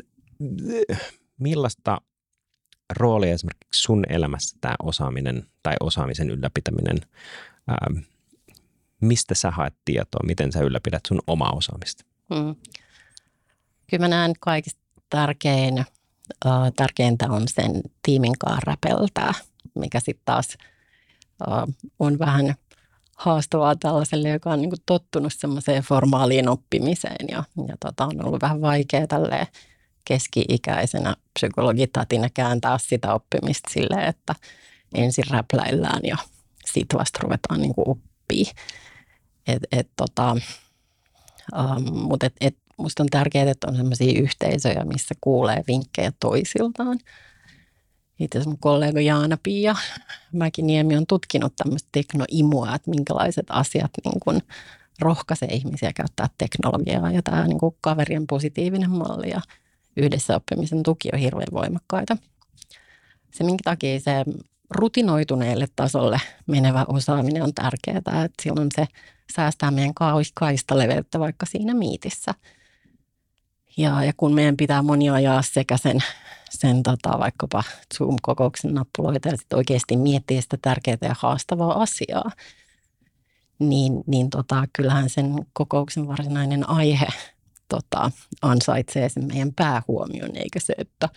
[1.40, 2.02] millaista
[2.98, 6.98] rooli esimerkiksi sun elämässä tämä osaaminen tai osaamisen ylläpitäminen?
[7.68, 7.88] Ää,
[9.02, 10.26] mistä sä haet tietoa?
[10.26, 12.06] Miten sä ylläpidät sun omaa osaamista?
[12.36, 12.56] Hmm.
[13.90, 15.80] Kyllä mä näen kaikista tärkein,
[16.46, 19.34] äh, tärkeintä on sen tiimin kanssa räpeltää,
[19.76, 20.58] mikä sitten taas
[21.48, 22.56] äh, on vähän
[23.18, 28.62] haastavaa tällaiselle, joka on niin tottunut semmoiseen formaaliin oppimiseen ja, ja tota, on ollut vähän
[28.62, 29.48] vaikea tälleen
[30.06, 34.36] keski-ikäisenä psykologitatina kääntää sitä oppimista silleen, että
[34.96, 36.18] ensin räpläillään ja
[36.66, 38.46] sitten vasta ruvetaan niin oppii.
[39.48, 40.36] Et, et, tota,
[41.56, 47.00] um, Mutta et, et, musta on tärkeää, että on sellaisia yhteisöjä, missä kuulee vinkkejä toisiltaan.
[48.20, 49.76] Itse asiassa mun kollega Jaana-Pia
[50.32, 54.42] Mäkiniemi on tutkinut tämmöistä teknoimua, että minkälaiset asiat niin kun
[55.00, 57.12] rohkaisee ihmisiä käyttää teknologiaa.
[57.12, 59.42] Ja tämä niin kaverien positiivinen malli ja
[59.98, 62.18] yhdessä oppimisen tuki on hirveän voimakkaita.
[63.34, 64.12] Se, minkä takia se
[64.70, 68.86] rutinoituneelle tasolle menevä osaaminen on tärkeää, että silloin se
[69.36, 69.94] säästää meidän
[70.34, 72.34] kaista leveyttä vaikka siinä miitissä.
[73.78, 76.00] Ja, ja kun meidän pitää moni ajaa sekä sen,
[76.50, 77.64] sen tota, vaikkapa
[77.98, 82.32] Zoom-kokouksen nappuloita ja sitten oikeasti miettiä sitä tärkeää ja haastavaa asiaa,
[83.60, 87.08] niin, niin tota, kyllähän sen kokouksen varsinainen aihe
[87.72, 91.10] tota, ansaitsee sen meidän päähuomion, eikä se, että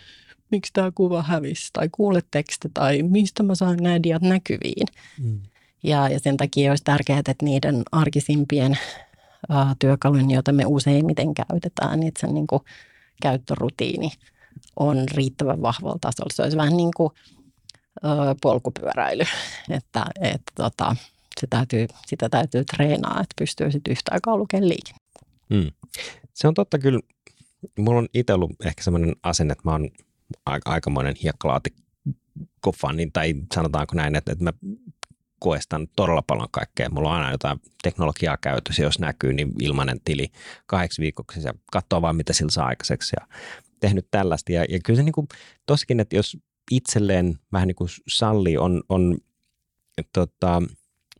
[0.51, 4.87] miksi tämä kuva hävisi, tai kuule teksti, tai mistä mä saan nämä diat näkyviin.
[5.23, 5.39] Mm.
[5.83, 8.77] Ja, ja sen takia olisi tärkeää, että niiden arkisimpien
[9.49, 12.61] uh, työkalujen, joita me useimmiten käytetään, niin että se niin kuin,
[13.21, 14.11] käyttörutiini
[14.75, 16.33] on riittävän vahvalla tasolla.
[16.33, 17.09] Se olisi vähän niin kuin
[18.03, 19.23] uh, polkupyöräily,
[19.69, 20.95] että, että tota,
[21.41, 25.19] se täytyy, sitä täytyy treenaa, että pystyy sitten yhtä aikaa lukemaan liikennettä.
[25.49, 25.71] Mm.
[26.35, 26.99] Se on totta kyllä.
[27.79, 29.89] Mulla on itse ollut ehkä semmoinen asenne, että mä oon
[30.65, 34.53] aikamoinen hiekkalaatikko-fani, tai sanotaanko näin, että, että mä
[35.39, 36.89] koestan todella paljon kaikkea.
[36.89, 40.27] Mulla on aina jotain teknologiaa käytössä, jos näkyy, niin ilmainen tili
[40.65, 43.27] kahdeksi viikoksi ja katsoo vaan, mitä sillä saa aikaiseksi ja
[43.79, 44.51] tehnyt tällaista.
[44.51, 45.27] Ja, ja kyllä se niin kuin,
[45.99, 46.37] että jos
[46.71, 49.17] itselleen vähän niin kuin sallii, on, on
[50.13, 50.61] tota,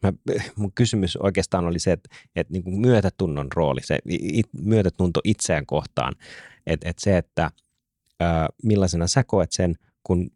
[0.06, 0.14] mä,
[0.56, 5.66] mun kysymys oikeastaan oli se, että, että niin kuin myötätunnon rooli, se it, myötätunto itseään
[5.66, 6.16] kohtaan,
[6.66, 7.52] että, että se, että
[8.20, 10.32] ää, millaisena sä koet sen, kun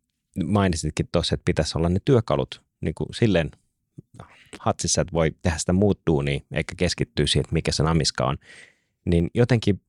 [0.45, 3.51] mainitsitkin tuossa, että pitäisi olla ne työkalut niin kuin silleen
[4.59, 8.37] hatsissa, että voi tehdä sitä muuttuu, niin eikä keskittyä siihen, että mikä se namiska on.
[9.05, 9.81] Niin jotenkin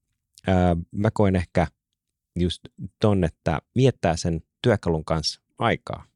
[0.47, 1.67] ää, mä koen ehkä
[2.39, 2.61] just
[3.01, 6.10] ton, että viettää sen työkalun kanssa aikaa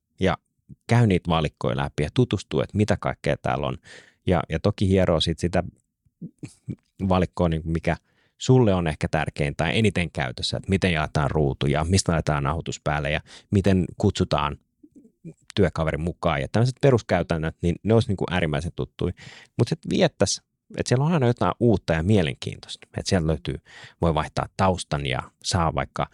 [0.86, 3.78] käy niitä valikkoja läpi ja tutustuu, että mitä kaikkea täällä on.
[4.26, 5.64] Ja, ja toki hieroo sit sitä
[7.08, 7.96] valikkoa, niin mikä
[8.38, 13.10] sulle on ehkä tärkein tai eniten käytössä, että miten jaetaan ruutuja, mistä laitetaan nauhoitus päälle
[13.10, 14.56] ja miten kutsutaan
[15.54, 19.12] työkaverin mukaan ja tämmöiset peruskäytännöt, niin ne olisi niin kuin äärimmäisen tuttui.
[19.58, 20.42] Mutta sitten viettäisi,
[20.78, 22.86] että siellä on aina jotain uutta ja mielenkiintoista.
[22.96, 23.56] Että sieltä löytyy,
[24.00, 26.06] voi vaihtaa taustan ja saa vaikka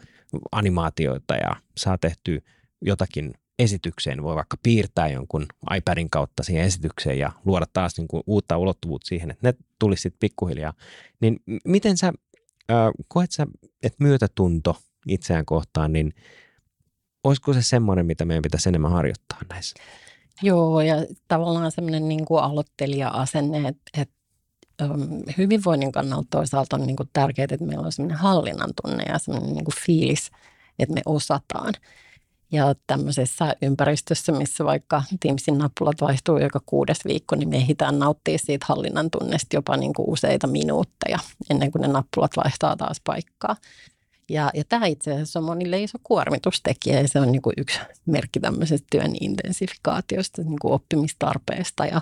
[0.53, 2.41] animaatioita ja saa tehtyä
[2.83, 5.47] jotakin esitykseen, voi vaikka piirtää jonkun
[5.77, 10.03] iPadin kautta siihen esitykseen ja luoda taas niin kuin uutta ulottuvuutta siihen, että ne tulisi
[10.03, 10.73] sitten pikkuhiljaa.
[11.21, 12.13] Niin miten sä,
[12.71, 13.47] äh, koet sä,
[13.83, 14.77] että myötätunto
[15.09, 16.15] itseään kohtaan, niin
[17.25, 19.77] olisiko se semmoinen, mitä meidän pitäisi enemmän harjoittaa näissä?
[20.43, 20.95] Joo, ja
[21.29, 24.15] tavallaan semmoinen niin kuin aloittelija-asenne, että, että
[25.39, 29.55] hyvinvoinnin kannalta toisaalta on niin kuin tärkeää, että meillä on semmoinen hallinnan tunne ja semmoinen
[29.55, 30.31] niin kuin fiilis,
[30.79, 31.75] että me osataan.
[32.53, 38.39] Ja tämmöisessä ympäristössä, missä vaikka Teamsin nappulat vaihtuu joka kuudes viikko, niin me ehditään nauttia
[38.39, 41.19] siitä hallinnan tunnesta jopa niin kuin useita minuutteja
[41.51, 43.57] ennen kuin ne nappulat vaihtaa taas paikkaa.
[44.29, 47.81] Ja, ja tämä itse asiassa on monille iso kuormitustekijä ja se on niin kuin yksi
[48.07, 52.01] merkki tämmöisestä työn intensifikaatiosta, niin kuin oppimistarpeesta ja,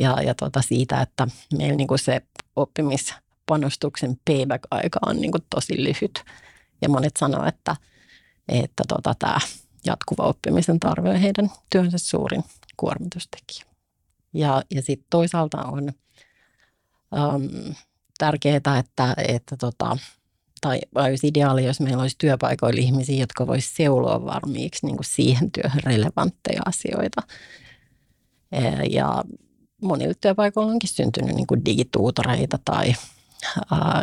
[0.00, 2.20] ja, ja tota siitä, että meillä niin kuin se
[2.56, 6.24] oppimispanostuksen payback-aika on niin kuin tosi lyhyt.
[6.82, 7.76] Ja monet sanoo, että,
[8.48, 9.38] että tota, tämä
[9.86, 12.44] jatkuva oppimisen tarve on heidän työnsä suurin
[12.76, 13.64] kuormitustekijä.
[14.34, 17.74] Ja, ja sitten toisaalta on äm,
[18.18, 19.96] tärkeää, että, että tota,
[20.60, 25.50] tai olisi ideaali, jos meillä olisi työpaikoilla ihmisiä, jotka voisivat seuloa varmiiksi niin kuin siihen
[25.50, 27.22] työhön relevantteja asioita.
[28.90, 29.24] Ja
[29.82, 32.94] monille työpaikoilla onkin syntynyt niin kuin digituutoreita tai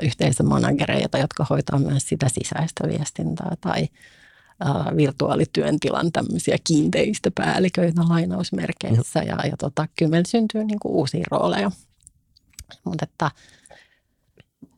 [0.02, 3.88] yhteisömanagereita, jotka hoitaa myös sitä sisäistä viestintää tai
[4.60, 9.20] ää, virtuaalityöntilan tämmöisiä kiinteistöpäälliköitä lainausmerkeissä.
[9.20, 11.72] Ja, ja tota, kyllä meillä syntyy niin kuin uusia rooleja.
[12.84, 13.32] Mutta että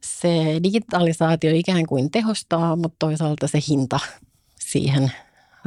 [0.04, 4.00] se digitalisaatio ikään kuin tehostaa, mutta toisaalta se hinta
[4.60, 5.12] siihen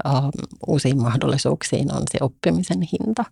[0.07, 0.31] uh,
[0.67, 3.25] uusiin mahdollisuuksiin on se oppimisen hinta.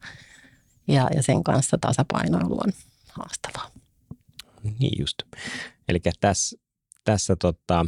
[0.88, 2.73] Ja, ja sen kanssa tasapainoilu on
[3.12, 3.71] haastavaa.
[4.62, 5.16] Niin just.
[5.88, 6.57] Eli tässä,
[7.05, 7.87] tässä tota,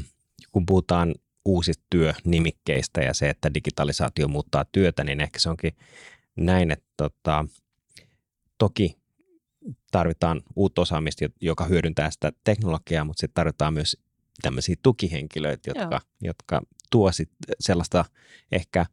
[0.52, 5.72] kun puhutaan uusista työnimikkeistä ja se, että digitalisaatio muuttaa työtä, niin ehkä se onkin
[6.36, 7.44] näin, että tota,
[8.58, 8.96] toki
[9.90, 13.96] tarvitaan uutta osaamista, joka hyödyntää sitä teknologiaa, mutta sitten tarvitaan myös
[14.42, 18.04] tämmöisiä tukihenkilöitä, jotka, jotka tuo sit sellaista
[18.52, 18.86] ehkä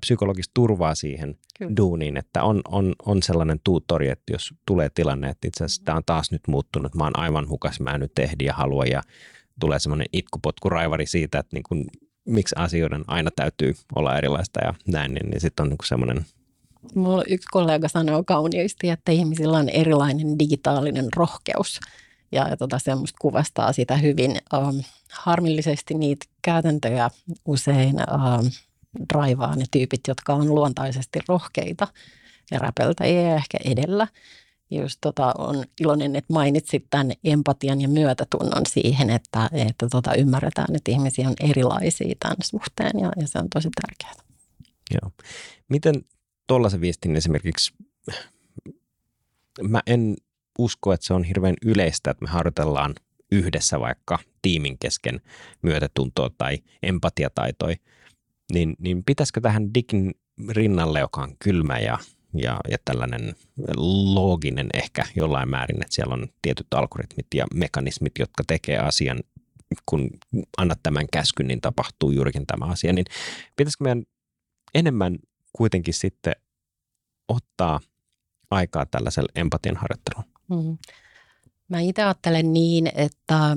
[0.00, 1.72] psykologista turvaa siihen Kyllä.
[1.76, 5.96] duuniin, että on, on, on sellainen tuutori, että jos tulee tilanne, että itse asiassa tämä
[5.96, 9.02] on taas nyt muuttunut, mä oon aivan hukas, mä en nyt ehdi ja halua ja
[9.60, 11.86] tulee semmoinen itkupotkuraivari siitä, että niin kun,
[12.24, 16.24] miksi asioiden aina täytyy olla erilaista ja näin, niin, niin sitten on niin semmoinen
[16.94, 21.80] Mulla yksi kollega sanoo kauniisti, että ihmisillä on erilainen digitaalinen rohkeus.
[22.32, 24.30] Ja, ja tota, semmoista kuvastaa sitä hyvin.
[24.54, 27.10] Um, harmillisesti niitä käytäntöjä
[27.44, 28.50] usein um,
[29.12, 31.88] draivaa ne tyypit, jotka on luontaisesti rohkeita
[32.50, 34.06] ja räpeltäjiä ehkä edellä.
[34.70, 40.76] Just tota, on iloinen, että mainitsit tämän empatian ja myötätunnon siihen, että, että tota, ymmärretään,
[40.76, 44.26] että ihmisiä on erilaisia tämän suhteen ja, ja se on tosi tärkeää.
[44.90, 45.10] Joo.
[45.68, 45.94] Miten
[46.46, 47.72] tuollaisen viestin esimerkiksi,
[49.62, 50.16] mä en
[50.58, 52.94] usko, että se on hirveän yleistä, että me harjoitellaan
[53.32, 55.20] yhdessä vaikka tiimin kesken
[55.62, 57.76] myötätuntoa tai empatiataitoja.
[58.52, 60.14] niin, niin pitäisikö tähän digin
[60.48, 61.98] rinnalle, joka on kylmä ja,
[62.34, 63.34] ja, ja tällainen
[64.14, 69.20] looginen ehkä jollain määrin, että siellä on tietyt algoritmit ja mekanismit, jotka tekee asian,
[69.86, 70.10] kun
[70.56, 73.06] annat tämän käskyn, niin tapahtuu juurikin tämä asia, niin
[73.56, 74.02] pitäisikö meidän
[74.74, 75.18] enemmän
[75.52, 76.34] kuitenkin sitten
[77.28, 77.80] ottaa
[78.50, 80.24] aikaa tällaiselle empatian harjoitteluun?
[80.48, 80.78] Mm.
[81.68, 83.56] Mä itse ajattelen niin, että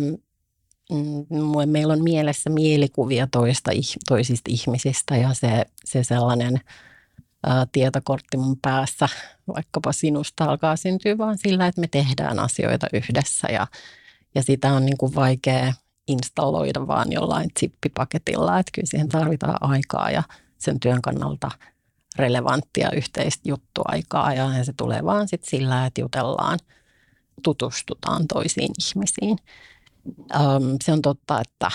[0.92, 3.72] mm, meillä on mielessä mielikuvia toista,
[4.08, 6.62] toisista ihmisistä ja se, se sellainen
[7.46, 9.10] ää, tietokortti mun päässä
[9.56, 13.68] vaikkapa sinusta alkaa syntyä vaan sillä, että me tehdään asioita yhdessä ja,
[14.36, 15.74] ja sitä on niin kuin vaikea
[16.08, 20.24] installoida vaan jollain zippipaketilla, että kyllä siihen tarvitaan aikaa ja
[20.58, 21.52] sen työn kannalta
[22.16, 26.60] relevanttia yhteistä juttuaikaa ja se tulee vaan sitten sillä, että jutellaan,
[27.44, 29.38] tutustutaan toisiin ihmisiin.
[30.08, 31.72] Um, se on totta, että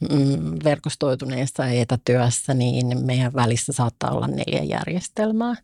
[0.00, 5.54] mm, verkostoituneessa etätyössä niin meidän välissä saattaa olla neljä järjestelmää.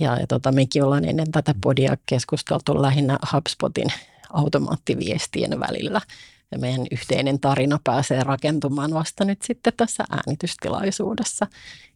[0.00, 3.88] Ja, ja tota, mekin ollaan ennen tätä podia keskusteltu lähinnä HubSpotin
[4.30, 6.00] automaattiviestien välillä–
[6.52, 11.46] ja meidän yhteinen tarina pääsee rakentumaan vasta nyt sitten tässä äänitystilaisuudessa.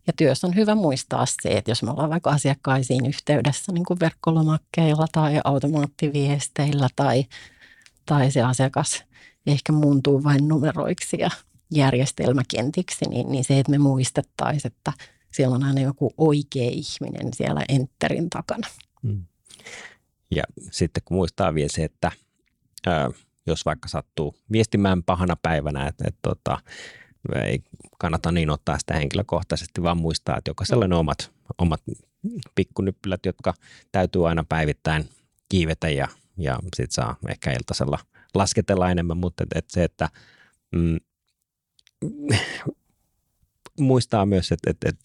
[0.06, 4.00] Ja työssä on hyvä muistaa se, että jos me ollaan vaikka asiakkaisiin yhteydessä niin kuin
[4.00, 7.24] verkkolomakkeilla tai automaattiviesteillä tai,
[8.06, 9.04] tai se asiakas
[9.46, 11.30] ehkä muuntuu vain numeroiksi ja
[11.70, 14.92] järjestelmäkentiksi, niin, niin se, että me muistettaisiin, että
[15.32, 18.68] siellä on aina joku oikea ihminen siellä enterin takana.
[19.02, 19.24] Hmm.
[20.30, 22.12] Ja sitten kun muistaa vielä se, että
[22.86, 23.10] ää,
[23.46, 26.58] jos vaikka sattuu viestimään pahana päivänä, että, että tota,
[27.34, 27.62] ei
[27.98, 31.82] kannata niin ottaa sitä henkilökohtaisesti, vaan muistaa, että jokaisella on omat, omat
[32.54, 33.54] pikkunyppylät, jotka
[33.92, 35.08] täytyy aina päivittäin
[35.48, 37.98] kiivetä ja, ja sitten saa ehkä iltasella
[38.34, 40.08] lasketella enemmän, mutta et, et se, että
[40.72, 40.96] mm,
[43.80, 45.04] muistaa myös, että, että, että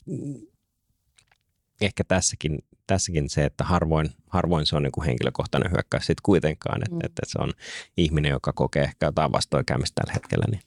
[1.81, 6.81] ehkä tässäkin tässäkin se, että harvoin, harvoin se on niin kuin henkilökohtainen hyökkäys sitten kuitenkaan,
[6.83, 7.05] että, mm.
[7.05, 7.53] että se on
[7.97, 10.45] ihminen, joka kokee ehkä jotain vastoinkäymistä tällä hetkellä.
[10.51, 10.61] Niin.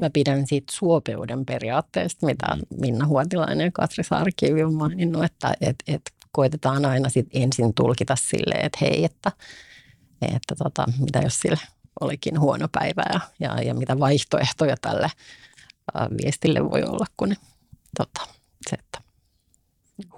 [0.00, 2.80] Mä pidän siitä suopeuden periaatteesta, mitä mm.
[2.80, 6.02] Minna Huotilainen ja Katri Saarikivi on maininnut, että et, et
[6.32, 9.32] koitetaan aina sit ensin tulkita silleen, että hei, että,
[10.22, 11.60] että tota, mitä jos sille
[12.00, 15.10] olikin huono päivä ja, ja, ja mitä vaihtoehtoja tälle
[15.94, 17.36] viestille voi olla, kun ne,
[17.96, 18.28] tota,
[18.70, 19.00] se, että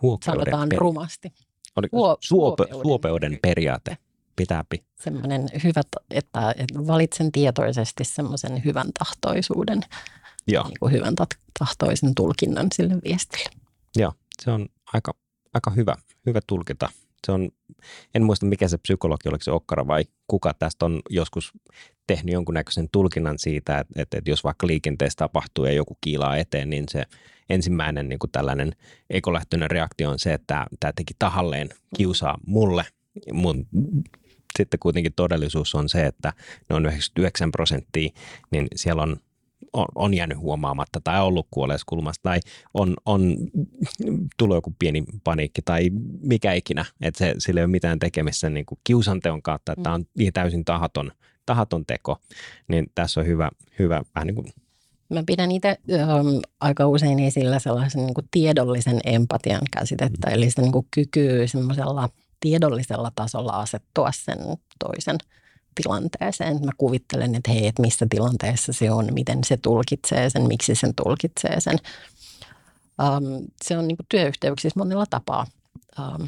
[0.03, 0.79] Huokeuden sanotaan per...
[0.79, 1.33] rumasti.
[1.77, 3.99] Oliko Huo, suope, suopeuden periaate?
[4.37, 4.85] Pitääpi.
[5.01, 6.55] Semmoinen hyvä, että, että
[6.87, 9.81] valitsen tietoisesti semmoisen hyvän tahtoisuuden,
[10.49, 10.65] Joo.
[10.65, 11.15] Niin kuin hyvän
[11.59, 13.51] tahtoisen tulkinnan sille viestille.
[13.97, 15.15] Joo, se on aika,
[15.55, 15.95] aika hyvä,
[16.27, 16.89] hyvä tulkita.
[17.27, 17.49] Se on,
[18.15, 21.53] en muista mikä se psykologi, oliko se Okkara vai kuka tästä on joskus
[22.07, 26.71] tehnyt jonkunnäköisen tulkinnan siitä, että, että, että jos vaikka liikenteessä tapahtuu ja joku kiilaa eteen,
[26.71, 27.03] niin se
[27.51, 28.73] ensimmäinen niin kuin tällainen
[29.11, 32.85] ekolähtöinen reaktio on se, että tämä teki tahalleen kiusaa mulle.
[33.33, 33.67] Mun,
[34.59, 36.33] sitten kuitenkin todellisuus on se, että
[36.71, 38.11] ne on 99 prosenttia,
[38.51, 39.17] niin siellä on
[39.73, 41.87] on, on jäänyt huomaamatta tai ollut kuolleessa
[42.23, 42.41] tai
[42.75, 43.37] on, on
[44.37, 45.91] tullut joku pieni paniikki tai
[46.23, 49.95] mikä ikinä, että se, sillä ei ole mitään tekemistä niin kuin kiusanteon kautta, että tämä
[49.95, 51.13] on niin täysin tahaton,
[51.47, 52.17] tahaton teko,
[52.69, 54.47] niin tässä on hyvä, hyvä vähän niin kuin
[55.15, 56.27] Mä pidän itse ähm,
[56.61, 60.35] aika usein esillä sellaisen niin kuin tiedollisen empatian käsitettä, mm.
[60.35, 62.09] eli sitä niin kuin kykyä semmoisella
[62.41, 64.39] tiedollisella tasolla asettua sen
[64.79, 65.17] toisen
[65.83, 66.65] tilanteeseen.
[66.65, 70.95] Mä kuvittelen, että hei, että missä tilanteessa se on, miten se tulkitsee sen, miksi sen
[71.05, 71.79] tulkitsee sen.
[73.03, 75.47] Ähm, se on niin työyhteyksissä monella tapaa
[76.01, 76.23] ähm,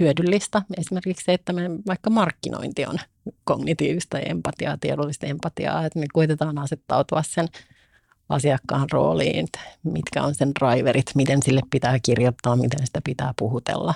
[0.00, 0.62] hyödyllistä.
[0.78, 2.98] Esimerkiksi se, että me vaikka markkinointi on
[3.44, 7.48] kognitiivista empatiaa, tiedollista empatiaa, että me koitetaan asettautua sen–
[8.28, 9.46] asiakkaan rooliin,
[9.82, 13.94] mitkä on sen driverit, miten sille pitää kirjoittaa, miten sitä pitää puhutella.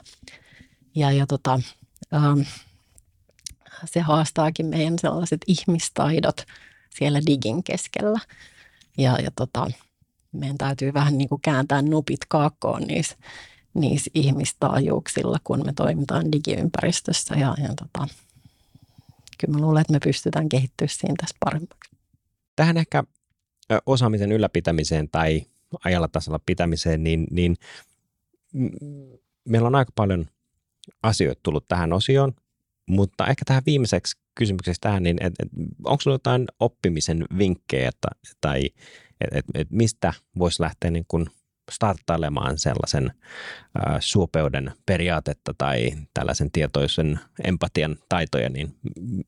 [0.95, 1.61] Ja, ja tota,
[2.15, 2.41] ähm,
[3.85, 6.47] se haastaakin meidän sellaiset ihmistaidot
[6.95, 8.19] siellä digin keskellä.
[8.99, 9.71] Ja, ja tota,
[10.33, 13.17] meidän täytyy vähän niin kuin kääntää nupit kaakkoon niissä,
[13.75, 17.35] niissä ihmistaajuuksilla, kun me toimitaan digiympäristössä.
[17.35, 18.09] Ja, ja tota,
[19.39, 21.91] kyllä mä luulen, että me pystytään kehittyä siinä tässä paremmaksi.
[22.57, 23.05] Tähän ehkä
[23.87, 25.47] osaamisen ylläpitämiseen tai
[25.85, 27.57] ajalla tasolla pitämiseen, niin, niin
[29.45, 30.27] meillä on aika paljon
[31.03, 32.33] asioita tullut tähän osioon,
[32.89, 35.49] mutta ehkä tähän viimeiseksi kysymykseksi tähän, niin et, et,
[35.85, 38.09] onko sinulla jotain oppimisen vinkkejä että,
[38.41, 38.65] tai
[39.21, 41.27] et, et, et mistä voisi lähteä niin kuin
[41.71, 43.11] starttailemaan sellaisen
[43.79, 48.77] ä, suopeuden periaatetta tai tällaisen tietoisen empatian taitoja, niin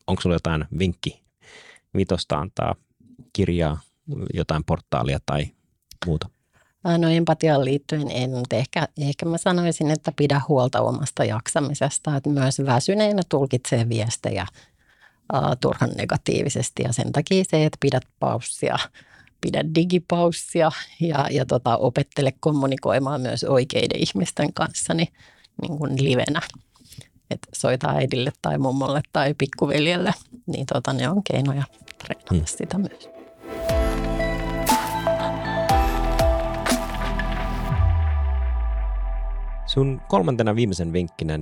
[0.06, 1.22] onko sinulla jotain vinkki
[1.96, 2.74] vitosta antaa
[3.32, 3.80] kirjaa,
[4.34, 5.46] jotain portaalia tai
[6.06, 6.30] muuta?
[6.84, 12.30] No empatiaan liittyen en, mutta ehkä, ehkä mä sanoisin, että pidä huolta omasta jaksamisesta, että
[12.30, 14.46] myös väsyneenä tulkitsee viestejä
[15.32, 18.78] uh, turhan negatiivisesti ja sen takia se, että pidät paussia,
[19.40, 20.70] pidä digipaussia
[21.00, 25.08] ja, ja tota, opettele kommunikoimaan myös oikeiden ihmisten kanssa niin,
[25.62, 26.40] niin kuin livenä.
[27.30, 30.14] Että soita äidille tai mummolle tai pikkuveljelle,
[30.46, 31.64] niin tota, ne on keinoja
[31.98, 32.42] treenata hmm.
[32.46, 33.19] sitä myös.
[39.70, 41.38] Sun kolmantena viimeisen vinkkinä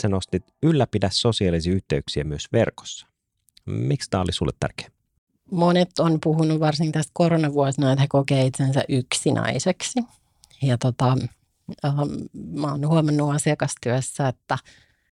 [0.00, 3.06] sä nostit ylläpidä sosiaalisia yhteyksiä myös verkossa.
[3.66, 4.88] Miksi tämä oli sulle tärkeä?
[5.50, 10.00] Monet on puhunut varsinkin tästä koronavuosina, että he kokee itsensä yksinäiseksi.
[10.62, 11.16] Ja tota,
[11.84, 11.98] ähm,
[12.34, 14.58] mä oon huomannut asiakastyössä, että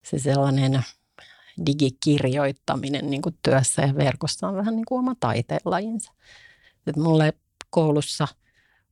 [0.04, 0.82] se sellainen
[1.66, 6.12] digikirjoittaminen niin kuin työssä ja verkossa on vähän niin kuin oma taiteenlajinsa.
[6.86, 7.32] Että mulle
[7.70, 8.28] koulussa–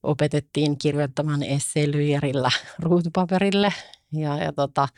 [0.07, 2.51] opetettiin kirjoittamaan esseilyjärillä
[2.83, 3.73] ruutupaperille
[4.13, 4.89] ja, ja tota,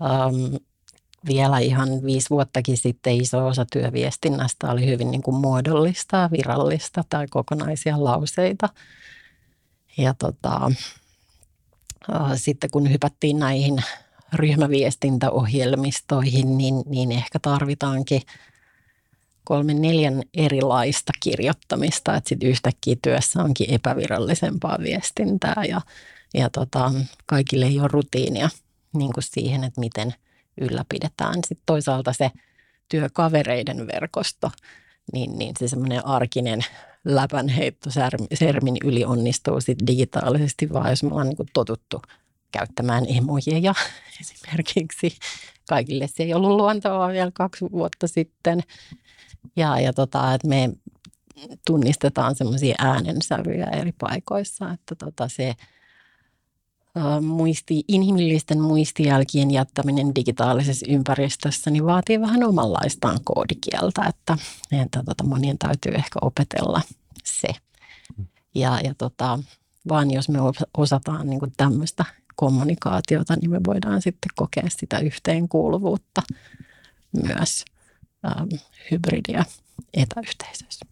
[0.00, 0.58] um,
[1.26, 7.26] vielä ihan viisi vuottakin sitten iso osa työviestinnästä oli hyvin niin kuin muodollista, virallista tai
[7.30, 8.68] kokonaisia lauseita.
[9.96, 10.72] Ja tota,
[12.08, 13.82] uh, sitten kun hypättiin näihin
[14.32, 18.22] ryhmäviestintäohjelmistoihin, niin, niin ehkä tarvitaankin–
[19.48, 25.80] kolmen neljän erilaista kirjoittamista, että sitten yhtäkkiä työssä onkin epävirallisempaa viestintää ja,
[26.34, 26.92] ja tota,
[27.26, 28.48] kaikille ei ole rutiinia
[28.92, 30.14] niin kuin siihen, että miten
[30.60, 31.34] ylläpidetään.
[31.34, 32.30] Sitten toisaalta se
[32.88, 34.50] työkavereiden verkosto,
[35.12, 36.60] niin, niin se semmoinen arkinen
[37.04, 37.90] läpänheitto
[38.34, 42.02] sermin yli onnistuu sitten digitaalisesti, vaan jos me ollaan niin totuttu
[42.52, 43.74] käyttämään emojeja
[44.20, 45.16] esimerkiksi.
[45.68, 48.62] Kaikille se ei ollut luontevaa vielä kaksi vuotta sitten.
[49.56, 50.70] Ja, ja tota, että me
[51.66, 55.54] tunnistetaan semmoisia äänensävyjä eri paikoissa, että tota se
[57.22, 64.38] muisti, inhimillisten muistijälkien jättäminen digitaalisessa ympäristössä niin vaatii vähän omanlaistaan koodikieltä, että,
[64.72, 66.80] että tota, monien täytyy ehkä opetella
[67.24, 67.48] se.
[68.54, 69.38] Ja, ja tota,
[69.88, 70.38] vaan jos me
[70.76, 72.04] osataan niin tämmöistä
[72.36, 76.22] kommunikaatiota, niin me voidaan sitten kokea sitä yhteenkuuluvuutta
[77.12, 77.64] myös
[78.26, 78.48] ähm,
[78.90, 79.44] hybridiä
[79.94, 80.86] etäyhteisöissä.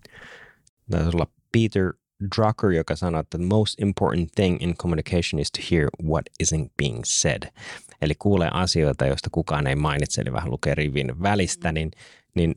[0.90, 1.92] Taisi olla Peter
[2.36, 6.70] Drucker, joka sanoi, että the most important thing in communication is to hear what isn't
[6.78, 7.42] being said.
[8.02, 11.90] Eli kuulee asioita, joista kukaan ei mainitse, eli vähän lukee rivin välistä, niin,
[12.34, 12.54] niin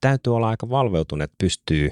[0.00, 1.90] täytyy olla aika valveutunut, että pystyy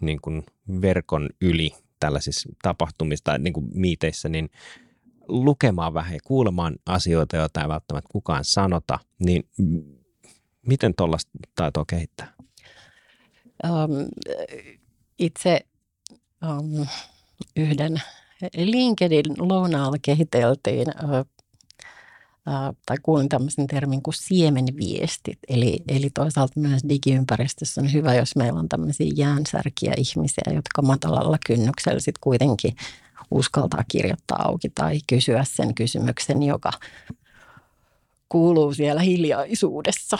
[0.00, 0.42] niin kuin
[0.80, 4.50] verkon yli tällaisissa tapahtumissa tai niin kuin miiteissä, niin
[5.28, 9.48] lukemaan vähän ja kuulemaan asioita, joita ei välttämättä kukaan sanota, niin
[10.66, 12.32] Miten tuollaista taitoa kehittää?
[13.64, 14.08] Um,
[15.18, 15.60] itse
[16.42, 16.86] um,
[17.56, 18.02] yhden
[18.56, 21.26] LinkedIn lounaalla kehiteltiin uh,
[22.86, 25.38] tai kuulin tämmöisen termin kuin siemenviestit.
[25.48, 31.38] Eli, eli toisaalta myös digiympäristössä on hyvä, jos meillä on tämmöisiä jäänsärkiä ihmisiä, jotka matalalla
[31.46, 32.76] kynnyksellä sitten kuitenkin
[33.30, 36.70] uskaltaa kirjoittaa auki tai kysyä sen kysymyksen, joka
[38.28, 40.18] kuuluu siellä hiljaisuudessa.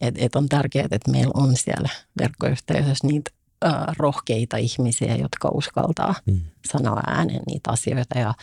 [0.00, 1.88] Et, et on tärkeää, että meillä on siellä
[2.20, 3.30] verkkoyhteisössä niitä
[3.64, 6.40] äh, rohkeita ihmisiä, jotka uskaltaa mm.
[6.72, 8.34] sanoa ääneen niitä asioita ja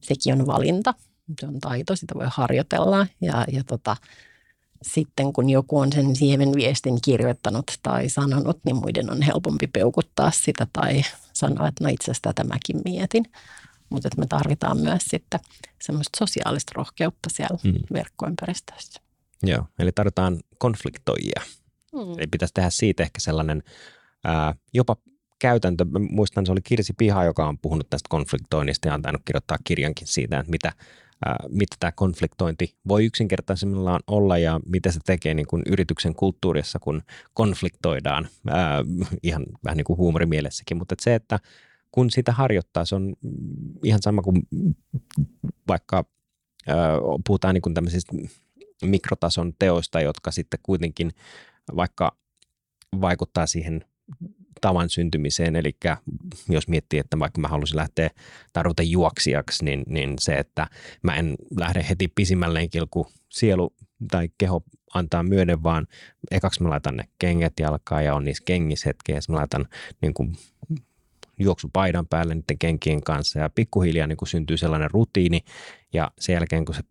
[0.00, 0.94] sekin on valinta.
[1.40, 3.96] Se on taito, sitä voi harjoitella ja, ja tota,
[4.82, 10.66] sitten kun joku on sen siemenviestin kirjoittanut tai sanonut, niin muiden on helpompi peukuttaa sitä
[10.72, 13.24] tai sanoa, että no itse asiassa tätä mäkin mietin.
[13.90, 15.40] Mutta me tarvitaan myös sitten
[15.82, 17.74] semmoista sosiaalista rohkeutta siellä mm.
[17.92, 19.00] verkkoympäristössä.
[19.42, 21.42] Joo, eli tarvitaan konfliktoijia.
[21.92, 22.18] Mm.
[22.18, 23.62] Eli pitäisi tehdä siitä ehkä sellainen
[24.24, 24.96] ää, jopa
[25.38, 25.84] käytäntö.
[25.84, 29.58] Mä muistan, se oli Kirsi Piha, joka on puhunut tästä konfliktoinnista ja on tainnut kirjoittaa
[29.64, 30.72] kirjankin siitä, että mitä,
[31.26, 36.78] ää, mitä tämä konfliktointi voi yksinkertaisimmillaan olla ja mitä se tekee niin kuin yrityksen kulttuurissa,
[36.78, 37.02] kun
[37.34, 38.84] konfliktoidaan ää,
[39.22, 40.76] ihan vähän niin kuin huumorimielessäkin.
[40.76, 41.40] Mutta että se, että
[41.92, 43.14] kun sitä harjoittaa, se on
[43.84, 44.42] ihan sama kuin
[45.68, 46.04] vaikka
[46.66, 46.76] ää,
[47.26, 48.12] puhutaan niin kuin tämmöisistä
[48.82, 51.12] mikrotason teoista, jotka sitten kuitenkin
[51.76, 52.16] vaikka
[53.00, 53.84] vaikuttaa siihen
[54.60, 55.76] tavan syntymiseen, eli
[56.48, 58.10] jos miettii, että vaikka mä haluaisin lähteä
[58.52, 60.66] tarvita juoksijaksi, niin, niin se, että
[61.02, 63.74] mä en lähde heti pisimmälle lenkillä, kun sielu
[64.10, 64.62] tai keho
[64.94, 65.86] antaa myöden, vaan
[66.30, 69.68] ekaksi mä laitan ne kengät jalkaan ja on niissä kengissä hetkeä, ja mä laitan
[70.02, 70.36] niin kuin
[71.38, 75.40] juoksupaidan päälle niiden kenkien kanssa ja pikkuhiljaa niin kuin syntyy sellainen rutiini.
[75.92, 76.82] Ja sen jälkeen kun se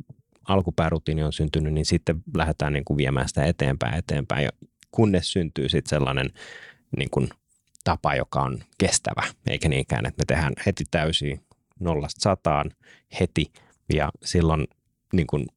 [0.47, 4.49] alkupäärutiini on syntynyt, niin sitten lähdetään niin kuin viemään sitä eteenpäin eteenpäin, ja
[4.91, 6.29] kunnes syntyy sitten sellainen
[6.97, 7.29] niin kuin
[7.83, 11.39] tapa, joka on kestävä, eikä niinkään, että me tehdään heti täysin
[11.79, 12.71] nollasta sataan
[13.19, 13.51] heti
[13.93, 14.67] ja silloin
[15.13, 15.47] niin kuin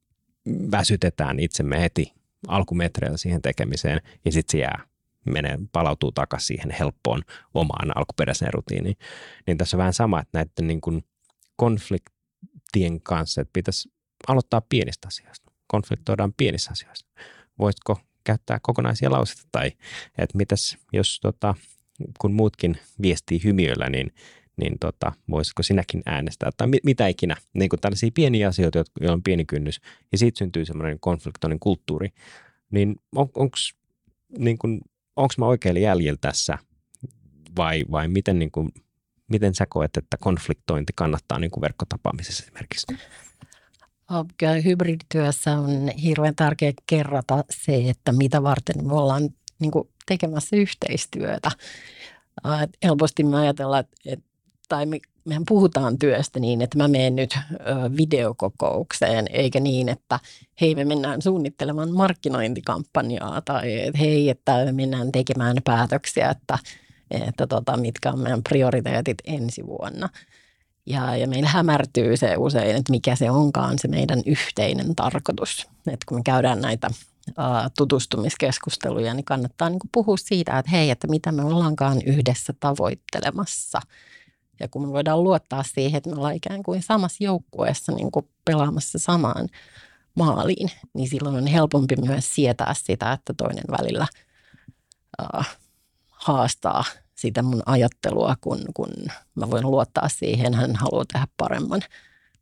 [0.71, 2.13] väsytetään itsemme heti
[2.47, 4.83] alkumetreillä siihen tekemiseen ja sitten se jää
[5.25, 7.21] menee, palautuu takaisin siihen helppoon
[7.53, 8.97] omaan alkuperäiseen rutiiniin.
[9.47, 11.03] Niin tässä on vähän sama, että näiden niin kuin
[11.55, 13.91] konfliktien kanssa, että pitäisi
[14.27, 15.51] aloittaa pienistä asioista.
[15.67, 17.07] Konfliktoidaan pienissä asioissa.
[17.59, 19.71] Voisitko käyttää kokonaisia lauseita tai
[20.17, 21.55] että mitäs jos tota,
[22.19, 24.13] kun muutkin viestii hymiöllä, niin,
[24.57, 27.35] niin tota, voisitko sinäkin äänestää tai mit, mitä ikinä.
[27.53, 32.09] Niin kuin tällaisia pieniä asioita, joilla on pieni kynnys ja siitä syntyy semmoinen konfliktoinen kulttuuri.
[32.71, 33.57] Niin on, onko
[34.37, 34.81] niin kuin,
[35.37, 36.57] mä oikealla jäljellä tässä
[37.57, 38.69] vai, vai miten, niin kuin,
[39.27, 42.87] miten sä koet, että konfliktointi kannattaa niin kuin verkkotapaamisessa esimerkiksi?
[44.63, 51.51] Hybridityössä on hirveän tärkeää kerrata se, että mitä varten me ollaan niin kuin tekemässä yhteistyötä.
[52.83, 54.25] helposti me ajatellaan, että,
[54.69, 57.37] tai me, mehän puhutaan työstä niin, että mä menen nyt
[57.97, 60.19] videokokoukseen, eikä niin, että
[60.61, 66.59] hei me mennään suunnittelemaan markkinointikampanjaa tai että hei, että me mennään tekemään päätöksiä, että,
[67.11, 70.09] että tota, mitkä on meidän prioriteetit ensi vuonna.
[70.85, 75.67] Ja, ja meillä hämärtyy se usein, että mikä se onkaan se meidän yhteinen tarkoitus.
[75.87, 76.89] Että kun me käydään näitä
[77.77, 83.81] tutustumiskeskusteluja, niin kannattaa niin kuin puhua siitä, että hei, että mitä me ollaankaan yhdessä tavoittelemassa.
[84.59, 88.29] Ja kun me voidaan luottaa siihen, että me ollaan ikään kuin samassa joukkueessa niin kuin
[88.45, 89.49] pelaamassa samaan
[90.15, 94.07] maaliin, niin silloin on helpompi myös sietää sitä, että toinen välillä
[95.35, 95.57] äh,
[96.11, 96.83] haastaa
[97.15, 98.89] sitä mun ajattelua, kun, kun
[99.35, 101.81] mä voin luottaa siihen, hän haluaa tehdä paremman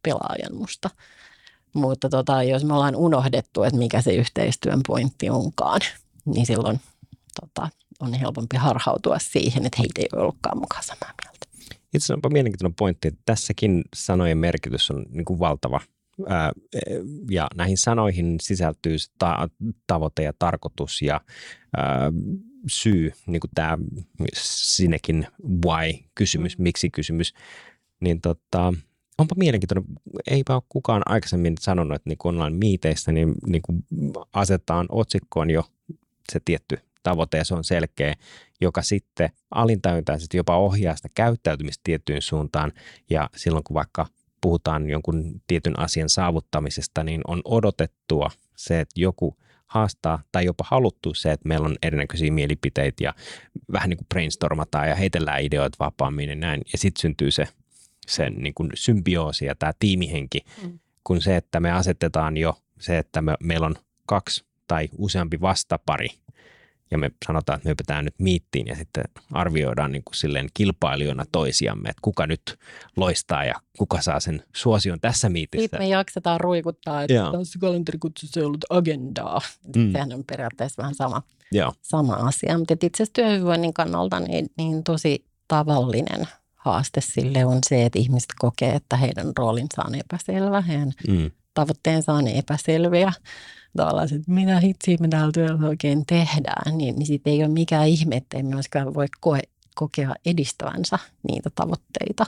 [0.03, 0.89] pelaajan musta.
[1.73, 5.81] Mutta tota, jos me ollaan unohdettu, että mikä se yhteistyön pointti onkaan,
[6.25, 6.79] niin silloin
[7.41, 11.39] tota, on helpompi harhautua siihen, että heitä ei ollutkaan mukaan samaa mieltä.
[11.93, 15.79] Itse onpa mielenkiintoinen pointti, että tässäkin sanojen merkitys on niin kuin valtava.
[17.31, 19.49] Ja näihin sanoihin sisältyy ta-
[19.87, 21.21] tavoite ja tarkoitus ja
[21.77, 22.11] ää,
[22.67, 23.77] syy, niin kuin tämä
[24.37, 25.27] sinnekin
[25.65, 26.63] why-kysymys, mm.
[26.63, 27.33] miksi-kysymys,
[27.99, 28.73] niin tota,
[29.17, 29.85] onpa mielenkiintoinen.
[30.27, 33.85] Eipä ole kukaan aikaisemmin sanonut, että niin online-miiteissä niin, niin kuin
[34.33, 35.63] asetetaan otsikkoon jo
[36.31, 38.15] se tietty tavoite ja se on selkeä,
[38.61, 42.71] joka sitten alintajuntaisesti jopa ohjaa sitä käyttäytymistä tiettyyn suuntaan
[43.09, 44.07] ja silloin kun vaikka
[44.41, 49.37] puhutaan jonkun tietyn asian saavuttamisesta, niin on odotettua se, että joku
[49.69, 53.13] haastaa tai jopa haluttu se, että meillä on erinäköisiä mielipiteitä ja
[53.71, 56.61] vähän niin kuin brainstormataan ja heitellään ideoita vapaammin ja näin.
[56.71, 57.47] Ja sitten syntyy se
[58.07, 60.79] sen niin kuin symbioosi ja tämä tiimihenki, mm.
[61.03, 66.09] kun se, että me asetetaan jo se, että me, meillä on kaksi tai useampi vastapari
[66.91, 71.25] ja me sanotaan, että me hypätään nyt miittiin ja sitten arvioidaan niin kuin silleen kilpailijoina
[71.31, 72.59] toisiamme, että kuka nyt
[72.95, 75.63] loistaa ja kuka saa sen suosion tässä miitissä.
[75.63, 77.31] Sitten me jaksetaan ruikuttaa, että Joo.
[77.31, 79.41] tässä kalenterikutsussa ei ollut agendaa.
[79.75, 79.91] Mm.
[79.91, 81.21] Sehän on periaatteessa vähän sama,
[81.51, 81.73] Joo.
[81.81, 87.85] sama asia, mutta itse asiassa työhyvinvoinnin kannalta niin, niin tosi tavallinen haaste sille on se,
[87.85, 91.31] että ihmiset kokee, että heidän roolinsa on epäselvä, heidän mm.
[91.53, 93.13] Tavoitteensa on epäselviä.
[93.77, 97.87] Tavallaan, että mitä hitsiä me täällä työllä oikein tehdään, niin, niin siitä ei ole mikään
[97.87, 99.39] ihme, että ei myöskään voi koe,
[99.75, 102.25] kokea edistävänsä niitä tavoitteita.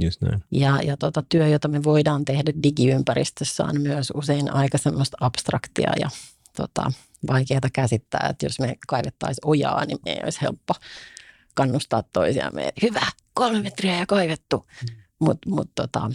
[0.00, 0.44] Just näin.
[0.50, 5.92] Ja, ja tota, työ, jota me voidaan tehdä digiympäristössä on myös usein aika semmoista abstraktia
[6.00, 6.10] ja
[6.56, 6.92] tota,
[7.30, 10.74] vaikeaa käsittää, että jos me kaivettaisiin ojaa, niin me ei olisi helppo
[11.54, 12.72] kannustaa toisiamme.
[12.82, 14.66] Hyvä, kolme metriä ja kaivettu.
[14.82, 15.01] Mm.
[15.22, 16.00] Mutta mut, tota,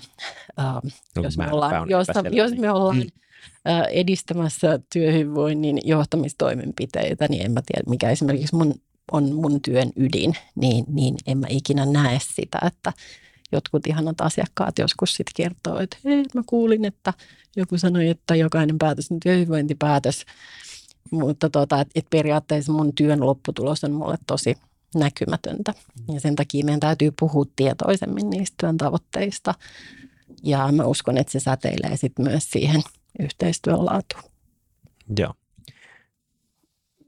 [0.59, 0.93] äh,
[1.23, 3.71] jos, me ollaan, jos, jos me ollaan mm.
[3.71, 8.73] äh, edistämässä työhyvinvoinnin johtamistoimenpiteitä, niin en mä tiedä, mikä esimerkiksi mun,
[9.11, 12.93] on mun työn ydin, niin, niin en mä ikinä näe sitä, että
[13.51, 17.13] jotkut ihanat asiakkaat joskus sitten kertoo, että hei, mä kuulin, että
[17.55, 20.25] joku sanoi, että jokainen päätös on työhyvinvointipäätös.
[21.11, 24.55] Mutta tota, et, et periaatteessa mun työn lopputulos on mulle tosi
[24.95, 25.73] näkymätöntä.
[26.13, 29.53] Ja sen takia meidän täytyy puhua tietoisemmin niistä työn tavoitteista.
[30.43, 32.81] Ja mä uskon, että se säteilee sitten myös siihen
[33.19, 34.23] yhteistyön laatuun.
[35.19, 35.33] Joo.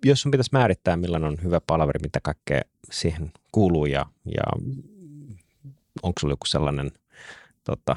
[0.05, 2.61] Jos sun pitäisi määrittää, millainen on hyvä palaveri, mitä kaikkea
[2.91, 4.43] siihen kuuluu ja, ja
[6.03, 6.91] onko sulla joku sellainen
[7.63, 7.95] tota,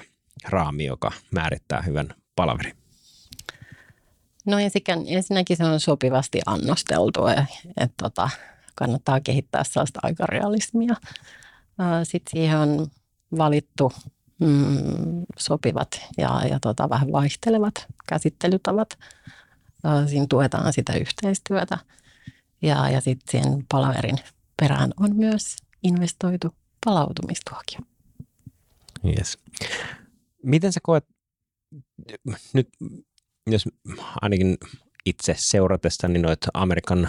[0.48, 2.76] raami, joka määrittää hyvän palaverin?
[4.46, 4.56] No
[5.06, 8.30] ensinnäkin se on sopivasti annosteltu, että et, tota,
[8.74, 10.94] kannattaa kehittää sellaista aikarealismia.
[12.02, 12.86] Sitten siihen on
[13.38, 13.92] valittu
[14.40, 17.74] mm, sopivat ja, ja tota, vähän vaihtelevat
[18.08, 18.98] käsittelytavat.
[20.06, 21.78] Siinä tuetaan sitä yhteistyötä
[22.62, 24.18] ja, ja sitten siihen palaverin
[24.60, 26.54] perään on myös investoitu
[26.84, 27.80] palautumistuokio.
[29.04, 29.38] Yes.
[30.42, 31.04] Miten sä koet,
[32.52, 32.68] nyt
[33.46, 33.68] jos
[34.20, 34.58] ainakin
[35.06, 37.08] itse seuratessani noita Amerikan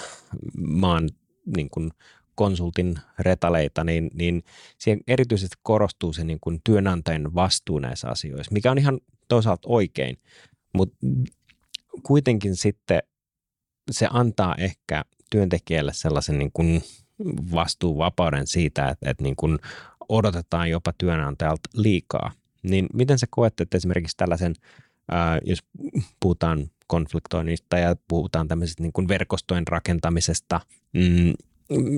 [0.58, 1.10] maan
[1.46, 1.92] niin kuin
[2.36, 4.44] konsultin retaleita, niin, niin
[4.78, 10.18] siihen erityisesti korostuu se niin kuin työnantajan vastuu näissä asioissa, mikä on ihan toisaalta oikein,
[10.74, 10.98] mutta
[12.04, 13.00] kuitenkin sitten
[13.92, 16.84] se antaa ehkä työntekijälle sellaisen niin kuin
[17.52, 19.60] vastuuvapauden siitä, että, että niin kuin
[20.10, 22.32] odotetaan jopa työnantajalta liikaa.
[22.64, 24.56] Niin miten sä koet, että esimerkiksi tällaisen,
[25.46, 25.60] jos
[26.20, 30.62] puhutaan konfliktoinnista ja puhutaan tämmöisestä niin kuin verkostojen rakentamisesta
[30.94, 31.34] mm,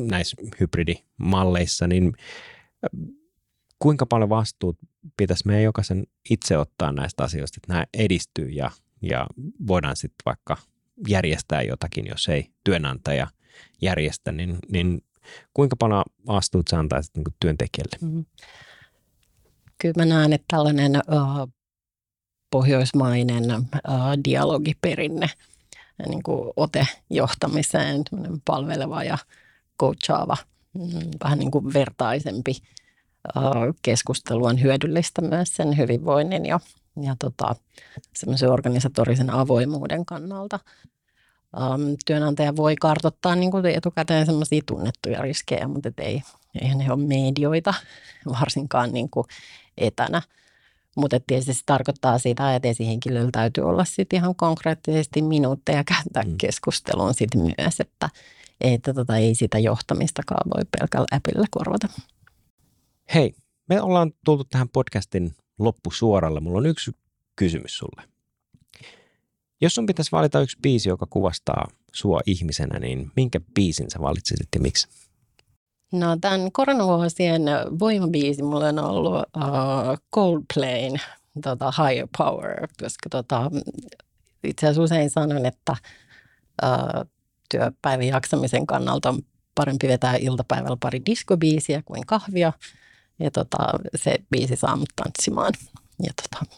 [0.08, 2.14] näissä hybridimalleissa, niin
[3.80, 4.78] kuinka paljon vastuut
[5.18, 9.28] pitäisi meidän jokaisen itse ottaa näistä asioista, että nämä edistyy ja, ja
[9.68, 10.58] voidaan sitten vaikka
[11.08, 13.28] järjestää jotakin, jos ei työnantaja
[13.82, 15.02] järjestä, niin, niin
[15.54, 17.98] kuinka paljon vastuut sä antaisit niin työntekijälle?
[18.02, 18.26] Mm.
[19.78, 21.55] Kyllä mä näen, että tällainen uh,
[22.52, 23.44] pohjoismainen
[24.26, 25.30] dialogiperinne,
[26.08, 28.04] niin kuin ote johtamiseen,
[28.46, 29.18] palveleva ja
[29.80, 30.38] coachaava,
[30.74, 32.56] mm, vähän niin kuin vertaisempi
[33.82, 36.60] keskustelu on hyödyllistä myös sen hyvinvoinnin ja,
[37.02, 37.56] ja tota,
[38.16, 40.60] semmoisen organisatorisen avoimuuden kannalta.
[42.06, 46.22] Työnantaja voi kartoittaa niin kuin etukäteen semmoisia tunnettuja riskejä, mutta ei,
[46.62, 47.74] eihän ne ole medioita,
[48.42, 49.28] varsinkaan niin kuin
[49.78, 50.22] etänä.
[50.96, 56.38] Mutta tietysti se tarkoittaa sitä, että esihenkilöllä täytyy olla sitten ihan konkreettisesti minuutteja käyttää mm.
[56.38, 58.10] keskusteluun sitten myös, että,
[58.62, 61.88] että tota, ei sitä johtamistakaan voi pelkällä äpillä korvata.
[63.14, 63.36] Hei,
[63.70, 66.40] me ollaan tultu tähän podcastin loppusuoralle.
[66.40, 66.92] Mulla on yksi
[67.36, 68.04] kysymys sulle.
[69.62, 74.48] Jos sun pitäisi valita yksi biisi, joka kuvastaa sua ihmisenä, niin minkä biisin sä valitsisit
[74.56, 74.88] ja miksi?
[76.00, 77.42] No tämän koronavuosien
[77.80, 81.02] voimabiisi mulla on ollut uh, Coldplayn
[81.44, 83.52] tota, Higher Power, koska tota,
[84.44, 85.76] itse asiassa usein sanon, että
[86.64, 87.10] uh,
[87.50, 89.22] työpäivän jaksamisen kannalta on
[89.56, 92.54] parempi vetää iltapäivällä pari diskobiisiä kuin kahvia.
[93.20, 93.58] Ja tota,
[93.96, 95.54] se biisi saa mut tanssimaan.
[96.04, 96.56] Ja tota,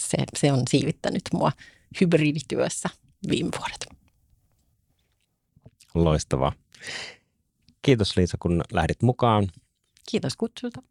[0.00, 1.52] se, se on siivittänyt mua
[2.00, 2.88] hybridityössä
[3.28, 3.86] viime vuodet.
[5.94, 6.52] Loistavaa.
[7.88, 9.48] Kiitos Liisa, kun lähdit mukaan.
[10.10, 10.82] Kiitos kutsusta.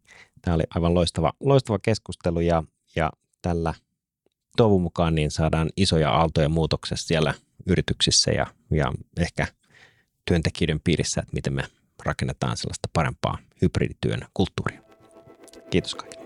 [0.42, 2.64] Tämä oli aivan loistava, loistava keskustelu ja,
[2.96, 3.74] ja tällä
[4.58, 7.34] toivon mukaan niin saadaan isoja aaltoja muutoksessa siellä
[7.66, 9.48] yrityksissä ja, ja ehkä
[10.26, 11.64] työntekijöiden piirissä, että miten me
[12.06, 14.82] rakennetaan sellaista parempaa hybridityön kulttuuria.
[15.70, 16.17] Kiitos kaikille.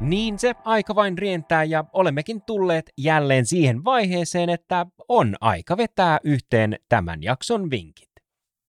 [0.00, 6.18] Niin se aika vain rientää ja olemmekin tulleet jälleen siihen vaiheeseen, että on aika vetää
[6.24, 8.10] yhteen tämän jakson vinkit.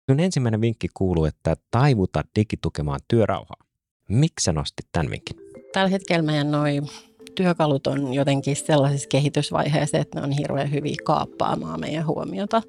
[0.10, 3.64] Sun ensimmäinen vinkki kuuluu, että taivuta digitukemaan työrauhaa.
[4.10, 5.36] Miksi sä nostit tämän vinkin?
[5.74, 6.88] Tällä hetkellä meidän noin
[7.36, 12.62] työkalut on jotenkin sellaisessa kehitysvaiheessa, että ne on hirveän hyviä kaappaamaan meidän huomiota.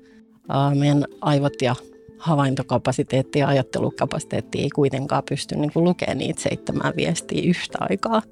[0.74, 1.74] Meidän aivot ja
[2.22, 8.22] havaintokapasiteetti ja ajattelukapasiteetti ei kuitenkaan pysty niin kuin lukemaan niitä seitsemää viestiä yhtä aikaa.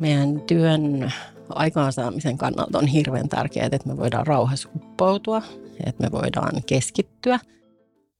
[0.00, 1.12] Meidän työn
[1.48, 5.42] aikaansaamisen kannalta on hirveän tärkeää, että me voidaan rauhassa uppoutua,
[5.86, 7.38] että me voidaan keskittyä.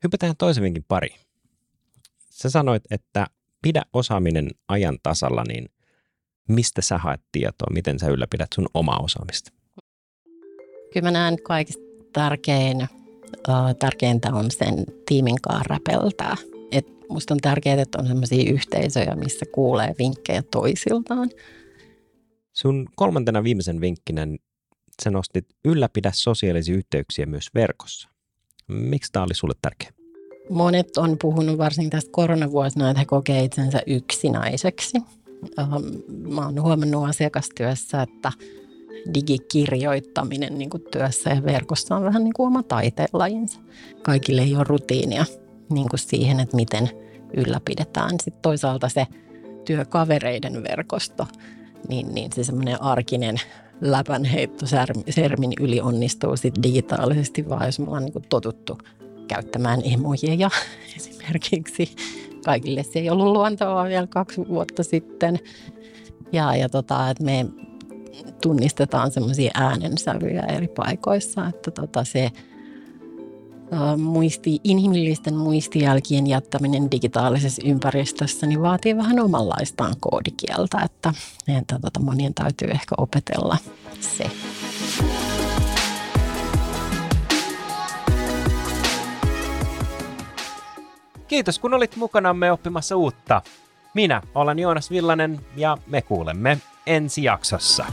[0.04, 1.08] Hypätään toisemminkin pari.
[2.30, 3.26] Sä sanoit, että
[3.62, 5.68] pidä osaaminen ajan tasalla, niin
[6.48, 9.52] mistä sä haet tietoa, miten sä ylläpidät sun omaa osaamista?
[10.92, 11.82] Kyllä mä näen kaikista
[12.12, 12.88] tärkein
[13.78, 16.36] tärkeintä on sen tiimin kanssa räpeltää.
[16.72, 21.30] Et musta on tärkeää, että on sellaisia yhteisöjä, missä kuulee vinkkejä toisiltaan.
[22.52, 24.26] Sun kolmantena viimeisen vinkkinä
[25.02, 28.08] sä nostit ylläpidä sosiaalisia yhteyksiä myös verkossa.
[28.68, 29.90] Miksi tämä oli sulle tärkeä?
[30.50, 34.98] Monet on puhunut varsinkin tästä koronavuosina, että he kokee itsensä yksinäiseksi.
[36.28, 38.32] Mä oon huomannut asiakastyössä, että
[39.14, 43.60] digikirjoittaminen niin kuin työssä ja verkossa on vähän niin kuin oma taiteenlajinsa.
[44.02, 45.24] Kaikille ei ole rutiinia
[45.70, 46.90] niin kuin siihen, että miten
[47.36, 48.10] ylläpidetään.
[48.10, 49.06] Sitten toisaalta se
[49.64, 51.26] työkavereiden verkosto,
[51.88, 53.36] niin, niin se semmoinen arkinen
[53.80, 54.66] läpänheitto
[55.10, 58.78] sermin yli onnistuu sitten digitaalisesti, vaan jos me ollaan niin kuin totuttu
[59.28, 60.50] käyttämään emojeja
[60.96, 61.94] esimerkiksi.
[62.44, 65.38] Kaikille se ei ollut luontevaa vielä kaksi vuotta sitten.
[66.32, 67.46] Ja, ja tota, että me
[68.42, 72.32] tunnistetaan semmoisia äänensävyjä eri paikoissa, että tota se
[73.98, 81.14] muisti, inhimillisten muistijälkien jättäminen digitaalisessa ympäristössä niin vaatii vähän omanlaistaan koodikieltä, että,
[81.58, 83.56] että tota, monien täytyy ehkä opetella
[84.00, 84.30] se.
[91.28, 93.42] Kiitos kun olit mukanamme oppimassa uutta.
[93.94, 97.86] Minä olen Joonas Villanen ja me kuulemme ensi jaksossa.